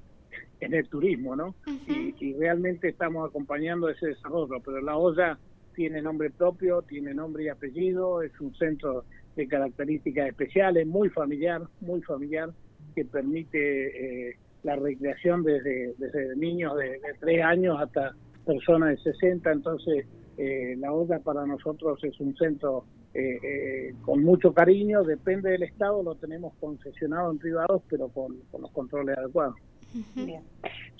en 0.59 0.73
el 0.73 0.87
turismo, 0.87 1.35
¿no? 1.35 1.55
y, 1.87 2.33
realmente 2.33 2.89
estamos 2.89 3.29
acompañando 3.29 3.89
ese 3.89 4.07
desarrollo, 4.07 4.59
pero 4.63 4.81
la 4.81 4.97
olla 4.97 5.37
tiene 5.73 6.01
nombre 6.01 6.29
propio, 6.29 6.81
tiene 6.81 7.13
nombre 7.13 7.43
y 7.43 7.49
apellido, 7.49 8.21
es 8.21 8.31
un 8.39 8.53
centro 8.55 9.03
de 9.35 9.47
características 9.47 10.29
especiales, 10.29 10.87
muy 10.87 11.09
familiar, 11.09 11.61
muy 11.81 12.01
familiar, 12.01 12.51
que 12.95 13.03
permite 13.05 14.29
eh, 14.29 14.37
la 14.63 14.77
recreación 14.77 15.43
desde, 15.43 15.93
desde 15.97 16.35
niños 16.37 16.77
de, 16.77 16.91
de 16.91 17.13
3 17.19 17.43
años 17.43 17.77
hasta 17.79 18.15
personas 18.45 18.89
de 18.89 19.11
60, 19.11 19.51
entonces 19.51 20.05
eh, 20.37 20.75
la 20.77 20.93
olla 20.93 21.19
para 21.19 21.45
nosotros 21.45 22.01
es 22.03 22.17
un 22.19 22.35
centro 22.37 22.85
eh, 23.17 23.39
eh, 23.41 23.95
con 24.01 24.25
mucho 24.25 24.53
cariño, 24.53 25.01
depende 25.03 25.51
del 25.51 25.63
Estado, 25.63 26.03
lo 26.03 26.15
tenemos 26.15 26.53
concesionado 26.59 27.31
en 27.31 27.37
privados, 27.37 27.81
pero 27.89 28.09
con, 28.09 28.35
los 28.59 28.71
controles 28.71 29.17
adecuados. 29.17 29.55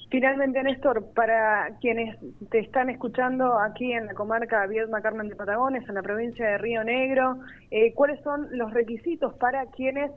Finalmente, 0.09 0.63
Néstor, 0.63 1.11
para 1.13 1.75
quienes 1.81 2.17
te 2.49 2.59
están 2.59 2.89
escuchando 2.89 3.59
aquí 3.59 3.91
en 3.91 4.05
la 4.05 4.13
comarca 4.13 4.65
Viedma 4.65 5.01
Carmen 5.01 5.27
de 5.27 5.35
Patagones, 5.35 5.89
en 5.89 5.95
la 5.95 6.03
provincia 6.03 6.47
de 6.47 6.57
Río 6.57 6.85
Negro, 6.85 7.39
eh, 7.69 7.93
¿cuáles 7.93 8.21
son 8.21 8.47
los 8.51 8.73
requisitos 8.73 9.33
para 9.33 9.65
quienes 9.71 10.09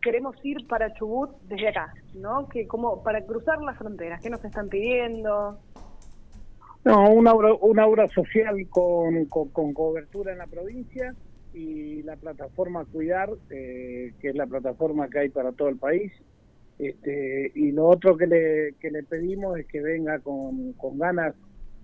queremos 0.00 0.36
ir 0.44 0.64
para 0.68 0.94
Chubut 0.94 1.30
desde 1.48 1.70
acá? 1.70 1.92
¿no? 2.14 2.48
Que 2.48 2.68
como 2.68 3.02
para 3.02 3.24
cruzar 3.26 3.60
las 3.62 3.76
fronteras, 3.76 4.22
¿qué 4.22 4.30
nos 4.30 4.44
están 4.44 4.68
pidiendo? 4.68 5.58
No, 6.84 7.10
una 7.10 7.34
obra, 7.34 7.52
una 7.60 7.86
obra 7.86 8.08
social 8.08 8.56
con, 8.70 9.26
con, 9.26 9.74
cobertura 9.74 10.32
en 10.32 10.38
la 10.38 10.46
provincia 10.46 11.14
y 11.52 12.02
la 12.02 12.16
plataforma 12.16 12.86
Cuidar, 12.86 13.30
eh, 13.50 14.12
que 14.20 14.28
es 14.28 14.34
la 14.34 14.46
plataforma 14.46 15.08
que 15.08 15.18
hay 15.18 15.28
para 15.28 15.52
todo 15.52 15.68
el 15.68 15.76
país. 15.76 16.12
Este, 16.78 17.52
y 17.54 17.72
lo 17.72 17.86
otro 17.86 18.16
que 18.16 18.26
le, 18.26 18.74
que 18.80 18.90
le 18.90 19.02
pedimos 19.02 19.58
es 19.58 19.66
que 19.66 19.82
venga 19.82 20.18
con, 20.20 20.72
con 20.74 20.98
ganas 20.98 21.34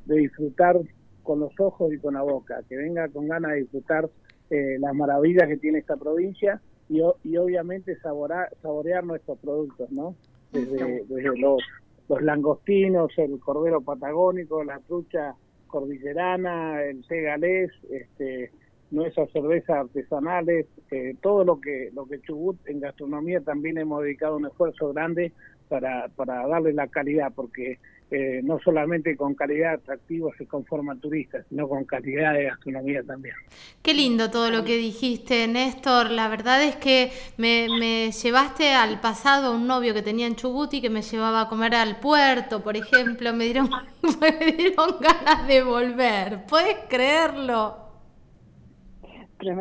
de 0.06 0.16
disfrutar 0.16 0.80
con 1.22 1.40
los 1.40 1.52
ojos 1.60 1.92
y 1.92 1.98
con 1.98 2.14
la 2.14 2.22
boca, 2.22 2.62
que 2.66 2.76
venga 2.76 3.08
con 3.08 3.28
ganas 3.28 3.52
de 3.52 3.58
disfrutar 3.58 4.08
eh, 4.48 4.78
las 4.78 4.94
maravillas 4.94 5.48
que 5.48 5.58
tiene 5.58 5.80
esta 5.80 5.96
provincia 5.96 6.62
y, 6.88 7.02
y 7.24 7.36
obviamente 7.36 7.98
saborear, 7.98 8.48
saborear 8.62 9.04
nuestros 9.04 9.38
productos, 9.38 9.90
¿no? 9.90 10.14
Desde, 10.52 11.04
desde 11.08 11.38
los 11.38 11.60
los 12.08 12.22
langostinos, 12.22 13.12
el 13.16 13.38
cordero 13.40 13.80
patagónico, 13.80 14.62
la 14.64 14.78
trucha 14.80 15.34
cordillerana, 15.66 16.82
el 16.82 17.04
té 17.06 17.68
este, 17.90 18.50
nuestras 18.90 19.30
cervezas 19.32 19.76
artesanales, 19.76 20.66
eh, 20.90 21.14
todo 21.20 21.44
lo 21.44 21.60
que 21.60 21.90
lo 21.92 22.06
que 22.06 22.20
Chubut 22.20 22.56
en 22.66 22.80
gastronomía 22.80 23.40
también 23.40 23.78
hemos 23.78 24.02
dedicado 24.02 24.36
un 24.36 24.46
esfuerzo 24.46 24.92
grande 24.92 25.32
para, 25.68 26.08
para 26.14 26.46
darle 26.46 26.72
la 26.72 26.86
calidad, 26.86 27.32
porque 27.34 27.78
eh, 28.08 28.40
no 28.44 28.60
solamente 28.60 29.16
con 29.16 29.34
calidad 29.34 29.74
atractiva 29.74 30.30
se 30.38 30.46
conforma 30.46 30.94
turista, 30.94 31.42
sino 31.48 31.68
con 31.68 31.84
calidad 31.84 32.34
de 32.34 32.44
gastronomía 32.44 33.02
también. 33.02 33.34
Qué 33.82 33.94
lindo 33.94 34.30
todo 34.30 34.50
lo 34.50 34.64
que 34.64 34.76
dijiste, 34.76 35.48
Néstor. 35.48 36.10
La 36.10 36.28
verdad 36.28 36.62
es 36.62 36.76
que 36.76 37.10
me, 37.36 37.66
me 37.80 38.12
llevaste 38.12 38.74
al 38.74 39.00
pasado 39.00 39.48
a 39.48 39.56
un 39.56 39.66
novio 39.66 39.92
que 39.92 40.02
tenía 40.02 40.28
en 40.28 40.36
Chubuti 40.36 40.80
que 40.80 40.88
me 40.88 41.02
llevaba 41.02 41.42
a 41.42 41.48
comer 41.48 41.74
al 41.74 41.98
puerto, 41.98 42.62
por 42.62 42.76
ejemplo. 42.76 43.32
Me 43.32 43.44
dieron, 43.44 43.68
me 44.20 44.52
dieron 44.52 45.00
ganas 45.00 45.48
de 45.48 45.64
volver. 45.64 46.44
¿Puedes 46.48 46.76
creerlo? 46.88 47.86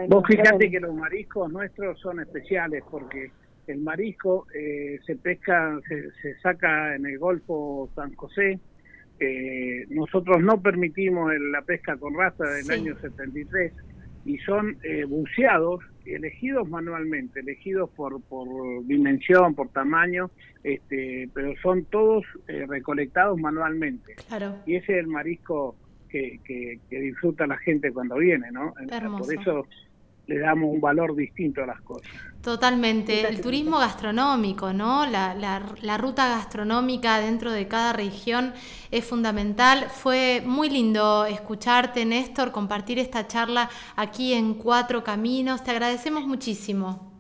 Vos 0.08 0.23
fíjate 0.27 0.69
que 0.69 0.79
los 0.79 0.93
mariscos 0.93 1.51
nuestros 1.51 1.99
son 1.99 2.19
especiales 2.21 2.84
porque 2.89 3.31
el 3.67 3.80
marisco 3.80 4.47
eh, 4.54 4.99
se 5.06 5.15
pesca, 5.15 5.80
se, 5.88 6.36
saca 6.39 6.95
en 6.95 7.06
el 7.06 7.17
Golfo 7.17 7.89
San 7.95 8.13
José. 8.15 8.60
Eh, 9.19 9.86
nosotros 9.89 10.41
no 10.41 10.62
permitimos 10.62 11.32
la 11.51 11.62
pesca 11.62 11.95
con 11.97 12.13
raza 12.13 12.43
del 12.45 12.69
año 12.69 12.99
73 12.99 13.73
y 14.25 14.38
son 14.39 14.78
eh, 14.84 15.06
buceados, 15.06 15.82
elegidos 16.06 16.67
manualmente, 16.67 17.39
elegidos 17.39 17.89
por, 17.91 18.21
por 18.23 18.47
dimensión, 18.86 19.56
por 19.56 19.69
tamaño, 19.69 20.32
este, 20.63 21.30
pero 21.34 21.54
son 21.62 21.86
todos 21.86 22.25
recolectados 22.47 23.39
manualmente. 23.39 24.15
Y 24.65 24.75
ese 24.75 24.93
es 24.93 24.99
el 24.99 25.08
marisco 25.08 25.75
que, 26.10 26.39
que, 26.89 26.99
disfruta 26.99 27.45
la 27.45 27.58
gente 27.58 27.91
cuando 27.91 28.15
viene, 28.15 28.51
¿no? 28.51 28.73
Por 29.17 29.34
eso 29.34 29.67
le 30.28 30.40
damos 30.40 30.74
un 30.74 30.82
valor 30.82 31.16
distinto 31.16 31.64
a 31.64 31.68
las 31.68 31.82
cosas. 31.82 32.10
Totalmente, 32.46 33.28
el 33.28 33.42
turismo 33.42 33.80
gastronómico, 33.80 34.72
¿no? 34.72 35.08
La, 35.10 35.34
la, 35.34 35.98
ruta 35.98 36.28
gastronómica 36.30 37.20
dentro 37.20 37.52
de 37.52 37.68
cada 37.68 37.92
región 37.92 38.54
es 38.92 39.04
fundamental. 39.04 39.86
Fue 39.90 40.44
muy 40.46 40.70
lindo 40.70 41.26
escucharte, 41.26 42.06
Néstor, 42.06 42.52
compartir 42.52 43.00
esta 43.00 43.26
charla 43.26 43.70
aquí 43.96 44.34
en 44.34 44.54
Cuatro 44.54 45.04
Caminos. 45.04 45.64
Te 45.64 45.72
agradecemos 45.72 46.28
muchísimo. 46.28 47.12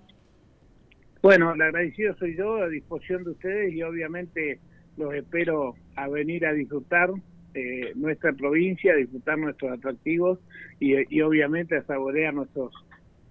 Bueno, 1.23 1.55
el 1.55 1.61
agradecido 1.63 2.15
soy 2.17 2.35
yo, 2.37 2.57
a 2.57 2.69
disposición 2.69 3.23
de 3.23 3.31
ustedes 3.31 3.73
y 3.73 3.81
obviamente 3.81 4.59
los 4.95 5.11
espero 5.15 5.73
a 5.95 6.07
venir 6.07 6.45
a 6.45 6.53
disfrutar 6.53 7.09
eh, 7.55 7.93
nuestra 7.95 8.31
provincia, 8.31 8.93
a 8.93 8.97
disfrutar 8.97 9.39
nuestros 9.39 9.71
atractivos 9.71 10.37
y, 10.79 10.93
y 11.09 11.21
obviamente 11.21 11.77
a 11.77 11.83
saborear 11.85 12.33
nuestros 12.33 12.71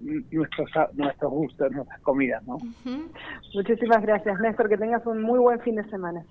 nuestros 0.00 0.70
nuestros 0.94 1.30
gustos, 1.30 1.72
nuestras 1.72 2.00
comidas, 2.00 2.42
¿no? 2.46 2.58
Muchísimas 3.54 4.02
gracias, 4.02 4.40
Néstor, 4.40 4.68
que 4.68 4.76
tengas 4.76 5.04
un 5.06 5.22
muy 5.22 5.38
buen 5.38 5.60
fin 5.60 5.76
de 5.76 5.84
semana. 5.90 6.24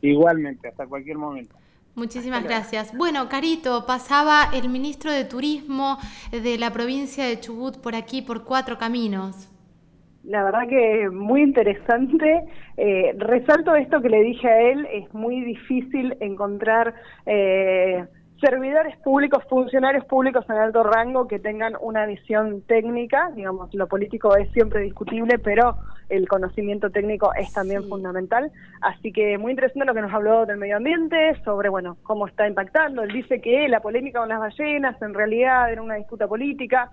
Igualmente, 0.00 0.68
hasta 0.68 0.86
cualquier 0.86 1.18
momento. 1.18 1.56
Muchísimas 1.94 2.44
gracias. 2.44 2.96
Bueno, 2.96 3.28
Carito, 3.28 3.84
pasaba 3.84 4.48
el 4.54 4.68
ministro 4.68 5.12
de 5.12 5.24
Turismo 5.24 5.98
de 6.30 6.56
la 6.56 6.70
provincia 6.70 7.26
de 7.26 7.40
Chubut 7.40 7.78
por 7.78 7.94
aquí, 7.94 8.22
por 8.22 8.44
cuatro 8.44 8.78
caminos. 8.78 9.48
La 10.24 10.44
verdad 10.44 10.68
que 10.68 11.10
muy 11.10 11.42
interesante. 11.42 12.44
Eh, 12.76 13.14
resalto 13.18 13.74
esto 13.74 14.00
que 14.00 14.08
le 14.08 14.22
dije 14.22 14.48
a 14.48 14.60
él, 14.70 14.86
es 14.92 15.12
muy 15.12 15.40
difícil 15.42 16.16
encontrar... 16.20 16.94
Eh, 17.26 18.04
servidores 18.40 18.96
públicos, 18.98 19.44
funcionarios 19.48 20.04
públicos 20.06 20.44
en 20.48 20.56
alto 20.56 20.82
rango 20.82 21.28
que 21.28 21.38
tengan 21.38 21.74
una 21.80 22.06
visión 22.06 22.62
técnica, 22.62 23.30
digamos, 23.34 23.72
lo 23.74 23.86
político 23.86 24.36
es 24.36 24.50
siempre 24.52 24.80
discutible, 24.80 25.38
pero 25.38 25.76
el 26.08 26.26
conocimiento 26.26 26.90
técnico 26.90 27.32
es 27.34 27.52
también 27.52 27.88
fundamental. 27.88 28.50
Así 28.80 29.12
que 29.12 29.38
muy 29.38 29.52
interesante 29.52 29.84
lo 29.84 29.94
que 29.94 30.00
nos 30.00 30.12
habló 30.12 30.46
del 30.46 30.56
medio 30.56 30.78
ambiente, 30.78 31.40
sobre, 31.44 31.68
bueno, 31.68 31.98
cómo 32.02 32.26
está 32.26 32.48
impactando. 32.48 33.02
Él 33.02 33.12
dice 33.12 33.40
que 33.40 33.68
la 33.68 33.80
polémica 33.80 34.20
con 34.20 34.28
las 34.28 34.40
ballenas 34.40 35.00
en 35.02 35.14
realidad 35.14 35.70
era 35.70 35.82
una 35.82 35.94
disputa 35.96 36.26
política, 36.26 36.90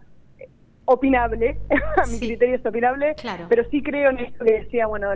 opinable, 0.85 1.57
a 1.97 2.07
mi 2.07 2.19
criterio 2.19 2.55
es 2.55 2.65
opinable, 2.65 3.15
pero 3.49 3.63
sí 3.69 3.83
creo 3.83 4.09
en 4.09 4.19
esto 4.19 4.45
que 4.45 4.59
decía, 4.59 4.87
bueno, 4.87 5.09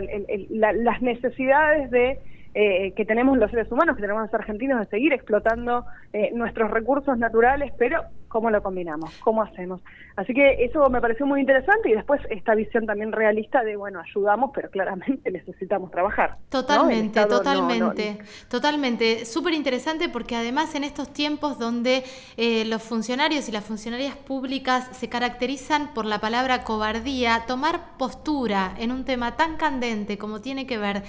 las 0.50 1.02
necesidades 1.02 1.90
de 1.90 2.20
eh, 2.54 2.92
que 2.92 3.04
tenemos 3.04 3.38
los 3.38 3.50
seres 3.50 3.70
humanos, 3.72 3.96
que 3.96 4.02
tenemos 4.02 4.22
los 4.22 4.34
argentinos, 4.34 4.80
de 4.80 4.86
seguir 4.86 5.12
explotando 5.12 5.86
eh, 6.12 6.30
nuestros 6.34 6.70
recursos 6.70 7.16
naturales, 7.18 7.72
pero 7.78 8.02
cómo 8.32 8.48
lo 8.50 8.62
combinamos, 8.62 9.12
cómo 9.18 9.42
hacemos. 9.42 9.82
Así 10.16 10.32
que 10.32 10.64
eso 10.64 10.88
me 10.88 11.02
pareció 11.02 11.26
muy 11.26 11.40
interesante 11.40 11.90
y 11.90 11.92
después 11.92 12.20
esta 12.30 12.54
visión 12.54 12.86
también 12.86 13.12
realista 13.12 13.62
de, 13.62 13.76
bueno, 13.76 14.00
ayudamos, 14.00 14.50
pero 14.54 14.70
claramente 14.70 15.30
necesitamos 15.30 15.90
trabajar. 15.90 16.38
Totalmente, 16.48 17.24
totalmente, 17.26 18.18
totalmente. 18.48 19.26
Súper 19.26 19.52
interesante 19.52 20.08
porque 20.08 20.34
además 20.34 20.74
en 20.74 20.84
estos 20.84 21.12
tiempos 21.12 21.58
donde 21.58 22.04
eh, 22.38 22.64
los 22.64 22.82
funcionarios 22.82 23.50
y 23.50 23.52
las 23.52 23.64
funcionarias 23.64 24.16
públicas 24.16 24.88
se 24.92 25.10
caracterizan 25.10 25.92
por 25.92 26.06
la 26.06 26.18
palabra 26.18 26.64
cobardía, 26.64 27.44
tomar 27.46 27.98
postura 27.98 28.72
en 28.78 28.92
un 28.92 29.04
tema 29.04 29.36
tan 29.36 29.58
candente 29.58 30.16
como 30.16 30.40
tiene 30.40 30.66
que 30.66 30.78
ver 30.78 31.02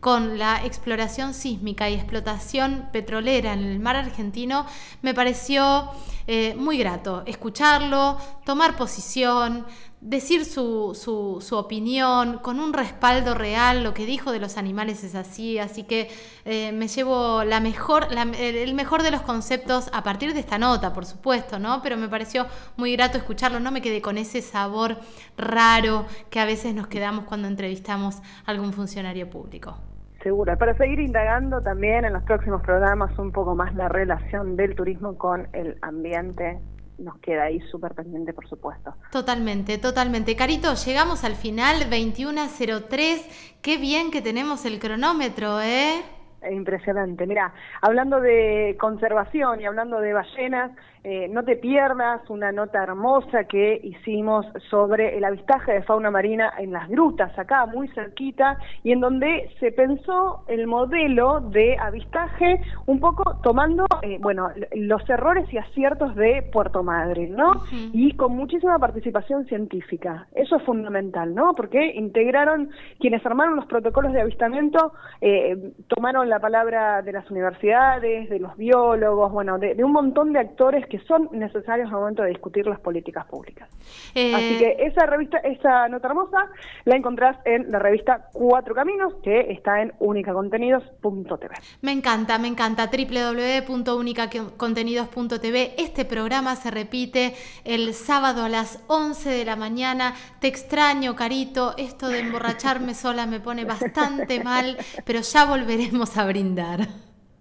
con 0.00 0.38
la 0.38 0.64
exploración 0.64 1.34
sísmica 1.34 1.90
y 1.90 1.94
explotación 1.94 2.88
petrolera 2.90 3.52
en 3.52 3.64
el 3.64 3.80
mar 3.80 3.96
argentino, 3.96 4.66
me 5.02 5.12
pareció 5.12 5.90
eh, 6.32 6.54
muy 6.54 6.78
grato 6.78 7.24
escucharlo, 7.26 8.16
tomar 8.44 8.76
posición, 8.76 9.66
decir 10.00 10.44
su, 10.44 10.94
su, 10.94 11.56
opinión 11.56 12.38
con 12.38 12.60
un 12.60 12.72
respaldo 12.72 13.34
real, 13.34 13.82
lo 13.82 13.94
que 13.94 14.06
dijo 14.06 14.30
de 14.30 14.38
los 14.38 14.56
animales 14.56 15.02
es 15.02 15.16
así, 15.16 15.58
así 15.58 15.82
que 15.82 16.08
eh, 16.44 16.70
me 16.70 16.86
llevo 16.86 17.42
la 17.42 17.58
mejor, 17.58 18.06
el 18.12 18.74
mejor 18.74 19.02
de 19.02 19.10
los 19.10 19.22
conceptos 19.22 19.90
a 19.92 20.04
partir 20.04 20.32
de 20.32 20.38
esta 20.38 20.56
nota, 20.56 20.92
por 20.92 21.04
supuesto, 21.04 21.58
¿no? 21.58 21.82
Pero 21.82 21.96
me 21.96 22.08
pareció 22.08 22.46
muy 22.76 22.92
grato 22.92 23.18
escucharlo, 23.18 23.58
no 23.58 23.72
me 23.72 23.82
quedé 23.82 24.00
con 24.00 24.16
ese 24.16 24.40
sabor 24.40 25.00
raro 25.36 26.06
que 26.30 26.38
a 26.38 26.44
veces 26.44 26.76
nos 26.76 26.86
quedamos 26.86 27.24
cuando 27.24 27.48
entrevistamos 27.48 28.18
a 28.46 28.52
algún 28.52 28.72
funcionario 28.72 29.28
público. 29.28 29.89
Seguro. 30.22 30.56
Para 30.58 30.76
seguir 30.76 31.00
indagando 31.00 31.62
también 31.62 32.04
en 32.04 32.12
los 32.12 32.22
próximos 32.24 32.60
programas 32.62 33.18
un 33.18 33.32
poco 33.32 33.54
más 33.54 33.74
la 33.74 33.88
relación 33.88 34.56
del 34.56 34.74
turismo 34.74 35.16
con 35.16 35.48
el 35.54 35.78
ambiente, 35.80 36.58
nos 36.98 37.18
queda 37.20 37.44
ahí 37.44 37.60
súper 37.70 37.94
pendiente, 37.94 38.32
por 38.34 38.46
supuesto. 38.46 38.94
Totalmente, 39.10 39.78
totalmente. 39.78 40.36
Carito, 40.36 40.74
llegamos 40.74 41.24
al 41.24 41.36
final, 41.36 41.88
21.03. 41.90 43.60
Qué 43.62 43.78
bien 43.78 44.10
que 44.10 44.20
tenemos 44.20 44.66
el 44.66 44.78
cronómetro, 44.78 45.60
¿eh? 45.62 46.02
Impresionante. 46.50 47.26
Mira, 47.26 47.52
hablando 47.82 48.20
de 48.20 48.76
conservación 48.80 49.60
y 49.60 49.66
hablando 49.66 50.00
de 50.00 50.12
ballenas, 50.12 50.72
eh, 51.02 51.28
no 51.28 51.44
te 51.44 51.56
pierdas 51.56 52.28
una 52.28 52.52
nota 52.52 52.82
hermosa 52.82 53.44
que 53.44 53.80
hicimos 53.82 54.44
sobre 54.68 55.16
el 55.16 55.24
avistaje 55.24 55.72
de 55.72 55.82
fauna 55.82 56.10
marina 56.10 56.52
en 56.58 56.72
las 56.72 56.90
grutas, 56.90 57.36
acá 57.38 57.64
muy 57.64 57.88
cerquita, 57.88 58.58
y 58.84 58.92
en 58.92 59.00
donde 59.00 59.50
se 59.60 59.72
pensó 59.72 60.44
el 60.46 60.66
modelo 60.66 61.40
de 61.40 61.78
avistaje 61.78 62.60
un 62.84 63.00
poco 63.00 63.38
tomando, 63.42 63.86
eh, 64.02 64.18
bueno, 64.20 64.50
los 64.72 65.08
errores 65.08 65.50
y 65.52 65.56
aciertos 65.56 66.14
de 66.16 66.42
Puerto 66.52 66.82
Madre, 66.82 67.28
¿no? 67.28 67.52
Y 67.92 68.12
con 68.16 68.36
muchísima 68.36 68.78
participación 68.78 69.46
científica. 69.46 70.26
Eso 70.34 70.56
es 70.56 70.62
fundamental, 70.64 71.34
¿no? 71.34 71.54
Porque 71.54 71.92
integraron, 71.94 72.68
quienes 72.98 73.24
armaron 73.24 73.56
los 73.56 73.66
protocolos 73.66 74.12
de 74.12 74.20
avistamiento, 74.20 74.92
eh, 75.22 75.72
tomaron 75.88 76.28
la 76.28 76.40
palabra 76.40 77.00
de 77.00 77.12
las 77.12 77.30
universidades, 77.30 78.28
de 78.28 78.38
los 78.38 78.54
biólogos, 78.58 79.32
bueno, 79.32 79.58
de 79.58 79.82
un 79.82 79.92
montón 79.92 80.34
de 80.34 80.40
actores 80.40 80.86
que 80.90 80.98
son 81.00 81.30
necesarios 81.32 81.88
al 81.88 81.94
momento 82.00 82.22
de 82.22 82.28
discutir 82.28 82.66
las 82.66 82.78
políticas 82.80 83.24
públicas. 83.26 83.70
Eh, 84.14 84.34
Así 84.34 84.58
que 84.58 84.76
esa 84.80 85.06
revista, 85.06 85.38
esa 85.38 85.88
nota 85.88 86.08
hermosa, 86.08 86.50
la 86.84 86.96
encontrás 86.96 87.38
en 87.46 87.70
la 87.70 87.78
revista 87.78 88.28
Cuatro 88.32 88.74
Caminos, 88.74 89.14
que 89.22 89.52
está 89.52 89.80
en 89.80 89.94
unicacontenidos.tv. 90.00 91.54
Me 91.80 91.92
encanta, 91.92 92.38
me 92.38 92.48
encanta, 92.48 92.90
www.unicacontenidos.tv. 92.90 95.74
Este 95.78 96.04
programa 96.04 96.56
se 96.56 96.70
repite 96.70 97.32
el 97.64 97.94
sábado 97.94 98.44
a 98.44 98.50
las 98.50 98.84
11 98.88 99.30
de 99.30 99.46
la 99.46 99.56
mañana. 99.56 100.12
Te 100.40 100.48
extraño, 100.48 101.16
Carito, 101.16 101.74
esto 101.78 102.08
de 102.08 102.18
emborracharme 102.18 102.92
sola 102.94 103.24
me 103.26 103.40
pone 103.40 103.64
bastante 103.64 104.44
mal, 104.50 104.76
pero 105.06 105.20
ya 105.20 105.46
volveremos 105.46 106.18
a 106.18 106.26
brindar 106.26 106.88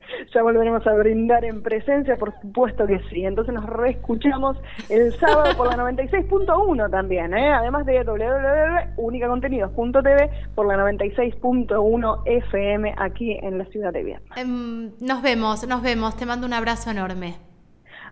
ya 0.34 0.42
volveremos 0.44 0.86
a 0.86 0.94
brindar 0.94 1.46
en 1.46 1.62
presencia, 1.62 2.18
por 2.18 2.34
supuesto 2.42 2.88
que 2.88 3.00
sí. 3.10 3.24
Entonces 3.26 3.54
nos 3.54 3.66
reescuchamos 3.66 4.58
el 4.90 5.14
sábado 5.20 5.56
por 5.58 5.68
la 5.68 5.78
96.1 5.78 6.90
también, 6.90 7.34
¿eh? 7.34 7.52
además 7.52 7.86
de 7.86 8.04
www.unicacontenidos.tv 8.04 10.30
por 10.56 10.68
la 10.68 10.78
96.1 10.78 12.22
FM 12.26 12.96
aquí 12.98 13.38
en 13.42 13.58
la 13.58 13.66
ciudad 13.66 13.92
de 13.94 14.04
Vietnam. 14.04 14.38
Em, 14.38 14.92
nos 15.00 15.22
vemos, 15.22 15.68
nos 15.68 15.82
vemos. 15.82 16.16
Te 16.16 16.26
mando 16.26 16.48
un 16.48 16.54
abrazo 16.54 16.92
enorme. 16.92 17.36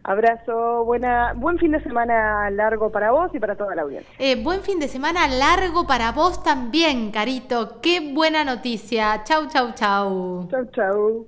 Abrazo, 0.04 0.84
buena, 0.86 1.34
buen 1.36 1.58
fin 1.58 1.72
de 1.72 1.82
semana 1.82 2.50
largo 2.50 2.92
para 2.92 3.12
vos 3.12 3.30
y 3.34 3.40
para 3.40 3.58
toda 3.58 3.76
la 3.76 3.82
audiencia. 3.82 4.10
Eh, 4.20 4.42
buen 4.42 4.62
fin 4.62 4.80
de 4.80 4.88
semana 4.88 5.28
largo 5.28 5.86
para 5.86 6.14
vos 6.14 6.42
también, 6.44 7.12
Carito. 7.12 7.82
Qué 7.82 8.14
buena 8.14 8.46
noticia. 8.46 9.26
Chau, 9.26 9.48
chau, 9.48 9.74
chau. 9.74 10.48
Chau, 10.50 10.66
chau. 10.72 11.28